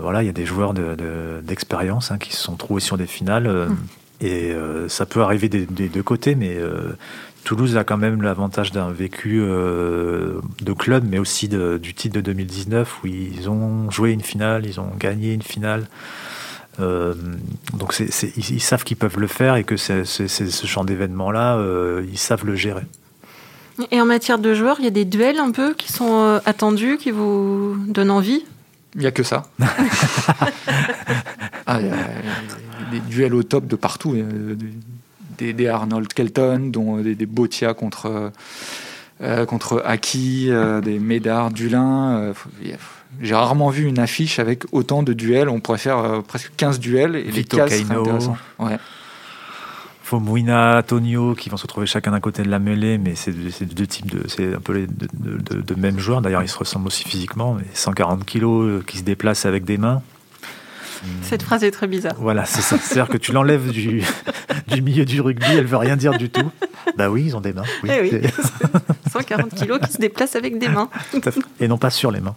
voilà, 0.00 0.22
il 0.22 0.26
y 0.26 0.28
a 0.28 0.32
des 0.32 0.46
joueurs 0.46 0.74
de- 0.74 0.94
de- 0.96 1.40
d'expérience 1.42 2.10
hein, 2.10 2.18
qui 2.18 2.32
se 2.34 2.42
sont 2.42 2.56
trouvés 2.56 2.80
sur 2.80 2.96
des 2.96 3.06
finales 3.06 3.46
Hmm. 3.48 3.76
et 4.20 4.54
ça 4.88 5.06
peut 5.06 5.22
arriver 5.22 5.48
des, 5.48 5.66
des 5.66 5.88
deux 5.88 6.02
côtés, 6.02 6.34
mais 6.34 6.56
Toulouse 7.44 7.76
a 7.76 7.84
quand 7.84 7.96
même 7.98 8.22
l'avantage 8.22 8.72
d'un 8.72 8.90
vécu 8.90 9.40
euh, 9.42 10.40
de 10.62 10.72
club, 10.72 11.04
mais 11.08 11.18
aussi 11.18 11.48
de- 11.48 11.78
du 11.78 11.92
titre 11.94 12.14
de 12.16 12.20
2019 12.22 13.02
où 13.02 13.06
ils 13.06 13.48
ont 13.50 13.90
joué 13.90 14.12
une 14.12 14.22
finale, 14.22 14.64
ils 14.66 14.80
ont 14.80 14.90
gagné 14.98 15.32
une 15.34 15.42
finale. 15.42 15.86
Euh, 16.80 17.14
donc 17.78 17.94
ils, 18.00 18.10
ils 18.48 18.60
savent 18.62 18.82
qu'ils 18.82 18.96
peuvent 18.96 19.18
le 19.20 19.26
faire 19.28 19.56
et 19.56 19.64
que 19.64 19.76
ce 19.76 20.66
genre 20.66 20.84
d'événement-là, 20.84 21.56
euh, 21.58 22.04
ils 22.10 22.18
savent 22.18 22.44
le 22.46 22.56
gérer. 22.56 22.82
Et 23.90 24.00
en 24.00 24.06
matière 24.06 24.38
de 24.38 24.54
joueurs, 24.54 24.76
il 24.78 24.84
y 24.84 24.88
a 24.88 24.90
des 24.90 25.04
duels 25.04 25.38
un 25.38 25.50
peu 25.50 25.74
qui 25.74 25.92
sont 25.92 26.14
euh, 26.24 26.38
attendus, 26.46 26.96
qui 26.96 27.10
vous 27.10 27.76
donnent 27.88 28.10
envie? 28.10 28.44
Il 28.94 29.00
n'y 29.00 29.06
a 29.06 29.10
que 29.12 29.22
ça. 29.22 29.44
Ah, 31.66 31.80
il 31.80 31.86
y 31.86 31.90
a 31.90 32.90
des 32.90 33.00
duels 33.00 33.34
au 33.34 33.42
top 33.42 33.66
de 33.66 33.74
partout. 33.76 34.10
Il 34.14 34.18
y 34.18 34.22
a 34.22 34.54
Des, 34.54 34.68
des- 35.38 35.52
des 35.52 35.68
Arnold 35.68 36.12
Kelton, 36.12 36.70
dont 36.70 36.98
des, 36.98 37.14
des 37.14 37.26
Botia 37.26 37.74
contre, 37.74 38.32
euh, 39.22 39.44
contre 39.46 39.82
Aki, 39.84 40.48
euh, 40.50 40.80
des 40.80 40.98
Médard, 40.98 41.50
Dulin. 41.50 42.16
euh, 42.18 42.32
J'ai 43.22 43.34
rarement 43.34 43.70
vu 43.70 43.84
une 43.84 43.98
affiche 44.00 44.38
avec 44.40 44.64
autant 44.72 45.02
de 45.04 45.12
duels. 45.12 45.48
On 45.48 45.60
pourrait 45.60 45.78
faire 45.78 45.98
euh, 45.98 46.20
presque 46.20 46.50
15 46.56 46.80
duels 46.80 47.14
et 47.16 47.22
les 47.24 47.30
Vito 47.30 47.56
15 47.56 47.70
Caino. 47.70 48.00
intéressants. 48.00 48.36
Ouais. 48.58 48.76
Fomouina, 50.02 50.82
Tonio, 50.82 51.34
qui 51.34 51.48
vont 51.48 51.56
se 51.56 51.62
retrouver 51.62 51.86
chacun 51.86 52.10
d'un 52.10 52.20
côté 52.20 52.42
de 52.42 52.50
la 52.50 52.58
mêlée, 52.58 52.98
mais 52.98 53.14
c'est 53.14 53.32
deux 53.32 53.86
types 53.86 54.10
de, 54.10 54.28
c'est 54.28 54.54
un 54.54 54.60
peu 54.60 54.72
les 54.74 54.86
de, 54.86 55.08
de- 55.14 55.38
de- 55.38 55.60
de 55.62 55.74
mêmes 55.80 55.98
joueurs. 55.98 56.20
D'ailleurs, 56.20 56.42
ils 56.42 56.48
se 56.48 56.58
ressemblent 56.58 56.88
aussi 56.88 57.04
physiquement, 57.04 57.54
mais 57.54 57.64
140 57.72 58.24
kilos 58.26 58.64
euh, 58.66 58.82
qui 58.86 58.98
se 58.98 59.02
déplacent 59.02 59.46
avec 59.46 59.64
des 59.64 59.78
mains. 59.78 60.02
Cette 61.22 61.42
phrase 61.42 61.64
est 61.64 61.70
très 61.70 61.86
bizarre. 61.86 62.14
Voilà, 62.18 62.44
c'est 62.44 62.60
ça. 62.62 62.78
C'est-à-dire 62.78 63.08
que 63.12 63.16
tu 63.18 63.32
l'enlèves 63.32 63.70
du, 63.70 64.02
du 64.68 64.82
milieu 64.82 65.04
du 65.04 65.20
rugby, 65.20 65.46
elle 65.50 65.66
veut 65.66 65.76
rien 65.76 65.96
dire 65.96 66.12
du 66.16 66.30
tout. 66.30 66.50
Bah 66.96 67.10
oui, 67.10 67.24
ils 67.26 67.36
ont 67.36 67.40
des 67.40 67.52
mains. 67.52 67.62
Oui. 67.82 67.90
Eh 67.92 68.00
oui. 68.02 68.10
C'est- 68.10 69.10
140 69.12 69.54
kilos 69.54 69.78
qui 69.80 69.92
se 69.92 69.98
déplacent 69.98 70.36
avec 70.36 70.58
des 70.58 70.68
mains. 70.68 70.88
Et 71.60 71.68
non 71.68 71.78
pas 71.78 71.90
sur 71.90 72.10
les 72.10 72.20
mains. 72.20 72.34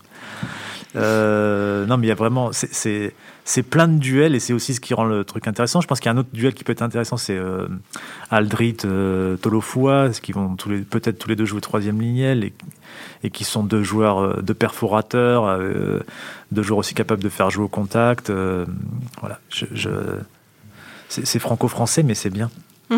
Euh, 0.95 1.85
non, 1.85 1.97
mais 1.97 2.07
il 2.07 2.09
y 2.09 2.13
a 2.13 2.15
vraiment. 2.15 2.51
c'est- 2.53 3.13
C'est 3.49 3.63
plein 3.63 3.87
de 3.87 3.97
duels 3.97 4.35
et 4.35 4.41
c'est 4.41 4.51
aussi 4.51 4.73
ce 4.73 4.81
qui 4.81 4.93
rend 4.93 5.05
le 5.05 5.23
truc 5.23 5.47
intéressant. 5.47 5.79
Je 5.79 5.87
pense 5.87 6.01
qu'il 6.01 6.07
y 6.07 6.09
a 6.09 6.11
un 6.13 6.17
autre 6.17 6.27
duel 6.33 6.53
qui 6.53 6.65
peut 6.65 6.73
être 6.73 6.81
intéressant, 6.81 7.15
c'est 7.15 7.37
euh, 7.37 7.65
Aldrit, 8.29 8.75
euh, 8.83 9.37
Tolofua, 9.37 10.09
qui 10.21 10.33
vont 10.33 10.57
tous 10.57 10.67
les- 10.69 10.81
peut-être 10.81 11.17
tous 11.17 11.29
les 11.29 11.37
deux 11.37 11.45
jouer 11.45 11.61
troisième 11.61 12.01
lignelle 12.01 12.43
et, 12.43 12.53
et 13.23 13.29
qui 13.29 13.45
sont 13.45 13.63
deux 13.63 13.83
joueurs, 13.83 14.19
euh, 14.19 14.41
deux 14.41 14.53
perforateurs, 14.53 15.45
euh, 15.45 16.01
deux 16.51 16.61
joueurs 16.61 16.79
aussi 16.79 16.93
capables 16.93 17.23
de 17.23 17.29
faire 17.29 17.49
jouer 17.49 17.63
au 17.63 17.69
contact. 17.69 18.29
euh, 18.29 18.65
voilà, 19.21 19.39
je, 19.49 19.63
je- 19.73 19.89
c'est 21.07 21.25
c'est 21.25 21.39
franco-français, 21.39 22.03
mais 22.03 22.15
c'est 22.15 22.29
bien. 22.29 22.51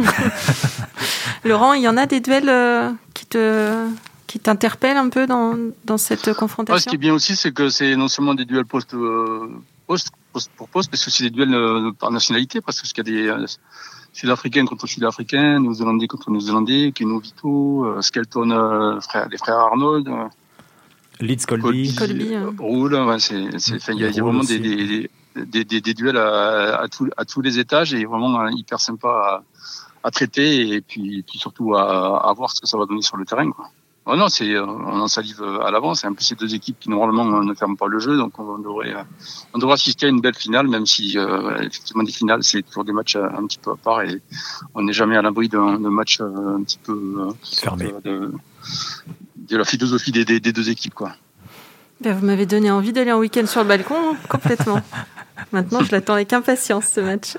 Laurent, 1.46 1.74
il 1.74 1.82
y 1.84 1.88
en 1.88 1.98
a 1.98 2.06
des 2.06 2.20
duels 2.22 2.50
euh, 2.50 2.92
qui 3.14 3.26
te 3.26 3.86
qui 4.28 4.40
t'interpellent 4.40 4.98
un 4.98 5.10
peu 5.10 5.26
dans, 5.26 5.56
dans 5.86 5.98
cette 5.98 6.26
Ouais, 6.28 6.34
ce 6.34 6.40
confrontation? 6.40 6.90
qui 6.90 6.96
est 6.96 7.00
bien 7.00 7.14
aussi, 7.16 7.36
c'est 7.36 7.52
que 7.52 7.70
c'est 7.70 7.96
non 7.96 8.08
seulement 8.08 8.36
des 8.36 8.46
duels 8.46 8.66
poste, 8.66 8.94
euh, 8.94 9.48
poste, 9.88 10.10
poste 10.32 10.52
pour 10.56 10.70
poste, 10.70 10.90
mais 10.92 10.98
c'est 10.98 11.08
aussi 11.08 11.24
des 11.24 11.30
duels 11.30 11.54
euh, 11.54 11.92
par 11.92 12.12
nationalité, 12.12 12.62
parce 12.62 12.82
qu'il 12.82 12.98
y 12.98 13.02
a 13.02 13.04
des 13.04 13.28
euh, 13.28 13.46
Sud-Africains 14.14 14.66
contre 14.66 14.88
Sud-Africains, 14.88 15.60
Néo-Zélandais 15.60 16.08
contre 16.08 16.32
Néo-Zélandais, 16.32 16.92
Keno 16.94 17.20
Vito, 17.20 17.86
euh, 17.86 18.02
Skelton, 18.02 19.00
frère, 19.02 19.28
les 19.30 19.38
frères 19.38 19.58
Arnold, 19.58 20.10
Leeds 21.22 21.46
Colby. 21.48 21.96
Colby, 21.96 22.36
hein. 22.36 22.54
Roule, 22.58 22.96
ouais, 22.96 23.20
c'est, 23.20 23.60
c'est, 23.60 23.76
enfin, 23.76 23.94
il 23.94 24.00
y 24.00 24.06
a, 24.06 24.24
vraiment 24.24 24.44
des, 24.44 24.58
des, 24.58 25.10
des, 25.36 25.66
des, 25.66 25.82
des 25.82 25.94
duels 25.94 26.18
à, 26.18 26.80
à, 26.80 26.88
tous, 26.88 27.10
à 27.18 27.26
tous 27.26 27.42
les 27.42 27.60
étages 27.60 27.94
et 27.94 28.06
vraiment 28.06 28.48
hyper 28.48 28.80
sympa 28.80 29.10
à, 29.10 29.44
à 30.08 30.12
traiter 30.12 30.76
et 30.76 30.82
puis, 30.82 31.24
puis 31.24 31.38
surtout 31.38 31.76
à, 31.76 32.26
à 32.26 32.34
voir 32.34 32.52
ce 32.52 32.62
que 32.62 32.68
ça 32.68 32.78
va 32.78 32.86
donner 32.86 33.02
sur 33.02 33.18
le 33.18 33.26
terrain. 33.26 33.52
Quoi. 33.52 33.70
Oh 34.12 34.16
non, 34.16 34.28
c'est, 34.28 34.56
euh, 34.56 34.66
on 34.66 35.00
en 35.02 35.08
salive 35.08 35.44
à 35.44 35.70
l'avance. 35.70 36.04
Et 36.04 36.08
en 36.08 36.14
plus, 36.14 36.24
c'est 36.26 36.40
deux 36.40 36.56
équipes 36.56 36.78
qui 36.80 36.90
normalement 36.90 37.44
ne 37.44 37.54
ferment 37.54 37.76
pas 37.76 37.88
le 37.88 38.00
jeu, 38.00 38.18
donc 38.18 38.40
on 38.40 38.58
devrait, 38.58 38.94
euh, 38.96 39.04
on 39.54 39.60
devrait 39.60 39.76
assister 39.76 40.08
à 40.08 40.10
une 40.10 40.20
belle 40.20 40.34
finale, 40.34 40.68
même 40.68 40.88
si 40.88 41.16
euh, 41.18 41.58
effectivement 41.62 42.02
des 42.04 42.12
finales, 42.12 42.44
c'est 42.44 42.64
toujours 42.64 42.86
des 42.86 42.92
matchs 42.92 43.16
euh, 43.18 43.28
un 43.38 43.46
petit 43.46 43.60
peu 43.60 43.72
à 43.72 43.76
part 43.76 44.02
et 44.02 44.20
on 44.74 44.82
n'est 44.82 44.94
jamais 44.94 45.16
à 45.16 45.22
l'abri 45.22 45.48
d'un, 45.48 45.78
match 45.78 46.22
euh, 46.22 46.56
un 46.58 46.64
petit 46.64 46.80
peu 46.80 46.94
euh, 46.94 47.32
Fermé. 47.62 47.94
euh, 47.94 48.02
de, 48.04 48.32
de 49.48 49.58
la 49.58 49.64
philosophie 49.64 50.12
des, 50.12 50.26
des, 50.26 50.40
des 50.40 50.54
deux 50.54 50.70
équipes. 50.72 50.96
Quoi. 50.96 51.12
Ben, 52.02 52.18
vous 52.18 52.26
m'avez 52.26 52.48
donné 52.48 52.72
envie 52.72 52.94
d'aller 52.94 53.12
en 53.12 53.20
week-end 53.20 53.46
sur 53.46 53.62
le 53.62 53.68
balcon, 53.68 53.96
hein, 53.96 54.18
complètement. 54.28 54.82
Maintenant, 55.52 55.84
je 55.84 55.92
l'attends 55.92 56.14
avec 56.14 56.34
impatience, 56.34 56.86
ce 56.94 57.00
match. 57.02 57.38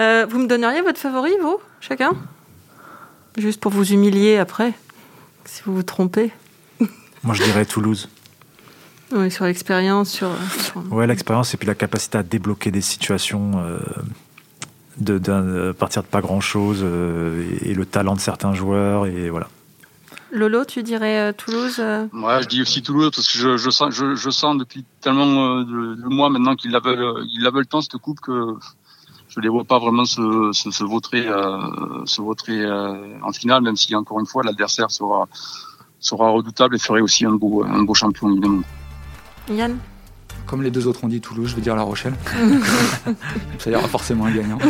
Euh, 0.00 0.24
vous 0.28 0.38
me 0.38 0.46
donneriez 0.46 0.80
votre 0.80 0.98
favori, 0.98 1.32
vous, 1.42 1.58
chacun? 1.80 2.12
Juste 3.36 3.60
pour 3.60 3.72
vous 3.72 3.92
humilier 3.92 4.38
après, 4.38 4.72
si 5.44 5.62
vous 5.64 5.74
vous 5.76 5.82
trompez. 5.82 6.32
Moi, 7.22 7.34
je 7.34 7.42
dirais 7.44 7.64
Toulouse. 7.66 8.08
Oui, 9.12 9.30
sur 9.30 9.44
l'expérience, 9.44 10.10
sur... 10.10 10.30
sur- 10.62 10.92
Ouais, 10.92 11.06
l'expérience 11.06 11.52
et 11.54 11.56
puis 11.56 11.66
la 11.66 11.74
capacité 11.74 12.18
à 12.18 12.22
débloquer 12.22 12.70
des 12.70 12.80
situations 12.80 13.52
euh, 13.56 13.78
de, 14.98 15.70
à 15.70 15.74
partir 15.74 16.02
de 16.02 16.08
pas 16.08 16.20
grand 16.20 16.40
chose 16.40 16.82
et, 16.84 17.70
et 17.70 17.74
le 17.74 17.84
talent 17.86 18.14
de 18.14 18.20
certains 18.20 18.54
joueurs 18.54 19.06
et 19.06 19.30
voilà. 19.30 19.48
Lolo, 20.32 20.64
tu 20.64 20.84
dirais 20.84 21.18
euh, 21.18 21.32
Toulouse 21.32 21.76
euh, 21.80 22.06
Ouais, 22.12 22.40
je 22.42 22.46
dis 22.46 22.62
aussi 22.62 22.82
Toulouse 22.82 23.10
parce 23.12 23.26
que 23.26 23.36
je, 23.36 23.56
je 23.56 23.68
sens, 23.70 23.92
je, 23.92 24.14
je 24.14 24.30
sens 24.30 24.56
depuis 24.56 24.84
tellement 25.00 25.56
euh, 25.58 25.64
de, 25.64 25.94
de 26.02 26.08
mois 26.08 26.30
maintenant 26.30 26.54
qu'ils 26.54 26.70
la 26.70 26.78
veulent, 26.78 27.02
euh, 27.02 27.24
ils 27.34 27.42
la 27.42 27.50
veulent 27.50 27.66
tant 27.66 27.80
cette 27.80 27.96
coupe 27.96 28.20
que 28.20 28.54
je 29.30 29.40
les 29.40 29.48
vois 29.48 29.64
pas 29.64 29.78
vraiment 29.78 30.04
se, 30.04 30.50
se, 30.52 30.70
se 30.70 30.84
vautrer, 30.84 31.26
euh, 31.26 32.04
se 32.04 32.20
vautrer 32.20 32.60
euh, 32.60 33.18
en 33.22 33.32
finale, 33.32 33.62
même 33.62 33.76
si 33.76 33.94
encore 33.94 34.20
une 34.20 34.26
fois 34.26 34.42
l'adversaire 34.42 34.90
sera 34.90 35.28
sera 35.98 36.30
redoutable 36.30 36.76
et 36.76 36.78
ferait 36.78 37.02
aussi 37.02 37.24
un 37.24 37.32
beau 37.34 37.64
un 37.64 37.82
beau 37.82 37.94
champion 37.94 38.30
évidemment. 38.30 38.62
Yann? 39.50 39.78
Comme 40.46 40.62
les 40.62 40.70
deux 40.70 40.86
autres 40.86 41.04
ont 41.04 41.08
dit 41.08 41.20
Toulouse, 41.20 41.50
je 41.50 41.56
vais 41.56 41.62
dire 41.62 41.76
La 41.76 41.82
Rochelle. 41.82 42.14
Ça 43.58 43.70
y 43.70 43.74
aura 43.74 43.88
forcément 43.88 44.26
un 44.26 44.32
gagnant. 44.32 44.58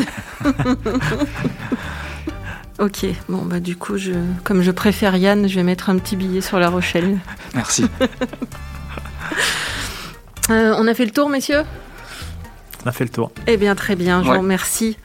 Ok, 2.80 3.04
bon, 3.28 3.44
bah 3.44 3.60
du 3.60 3.76
coup, 3.76 3.98
je, 3.98 4.12
comme 4.42 4.62
je 4.62 4.70
préfère 4.70 5.14
Yann, 5.14 5.46
je 5.46 5.54
vais 5.54 5.62
mettre 5.62 5.90
un 5.90 5.98
petit 5.98 6.16
billet 6.16 6.40
sur 6.40 6.58
La 6.58 6.70
Rochelle. 6.70 7.18
Merci. 7.54 7.84
Euh, 10.48 10.74
on 10.76 10.88
a 10.88 10.94
fait 10.94 11.04
le 11.04 11.12
tour, 11.12 11.28
messieurs? 11.28 11.62
On 12.84 12.88
a 12.88 12.92
fait 12.92 13.04
le 13.04 13.10
tour. 13.10 13.30
Eh 13.46 13.56
bien, 13.56 13.74
très 13.74 13.96
bien, 13.96 14.22
je 14.22 14.28
Ouais. 14.28 14.34
vous 14.36 14.40
remercie. 14.42 14.96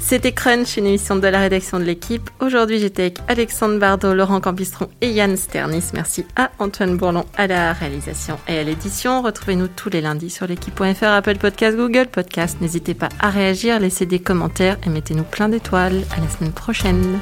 C'était 0.00 0.32
Crunch, 0.32 0.76
une 0.78 0.86
émission 0.86 1.16
de 1.16 1.26
la 1.26 1.38
rédaction 1.40 1.78
de 1.78 1.84
l'équipe. 1.84 2.30
Aujourd'hui, 2.40 2.78
j'étais 2.78 3.02
avec 3.02 3.18
Alexandre 3.28 3.78
Bardot, 3.78 4.14
Laurent 4.14 4.40
Campistron 4.40 4.88
et 5.02 5.10
Yann 5.10 5.36
Sternis. 5.36 5.84
Merci 5.92 6.24
à 6.36 6.50
Antoine 6.60 6.96
Bourlon 6.96 7.26
à 7.36 7.46
la 7.46 7.72
réalisation 7.74 8.38
et 8.48 8.58
à 8.58 8.62
l'édition. 8.62 9.20
Retrouvez-nous 9.22 9.68
tous 9.68 9.90
les 9.90 10.00
lundis 10.00 10.30
sur 10.30 10.46
l'équipe.fr, 10.46 11.04
Apple 11.04 11.36
Podcast, 11.36 11.76
Google 11.76 12.06
Podcast. 12.06 12.58
N'hésitez 12.62 12.94
pas 12.94 13.10
à 13.20 13.28
réagir, 13.28 13.80
laissez 13.80 14.06
des 14.06 14.20
commentaires 14.20 14.78
et 14.86 14.88
mettez-nous 14.88 15.24
plein 15.24 15.50
d'étoiles. 15.50 16.04
À 16.16 16.20
la 16.20 16.28
semaine 16.30 16.52
prochaine. 16.52 17.18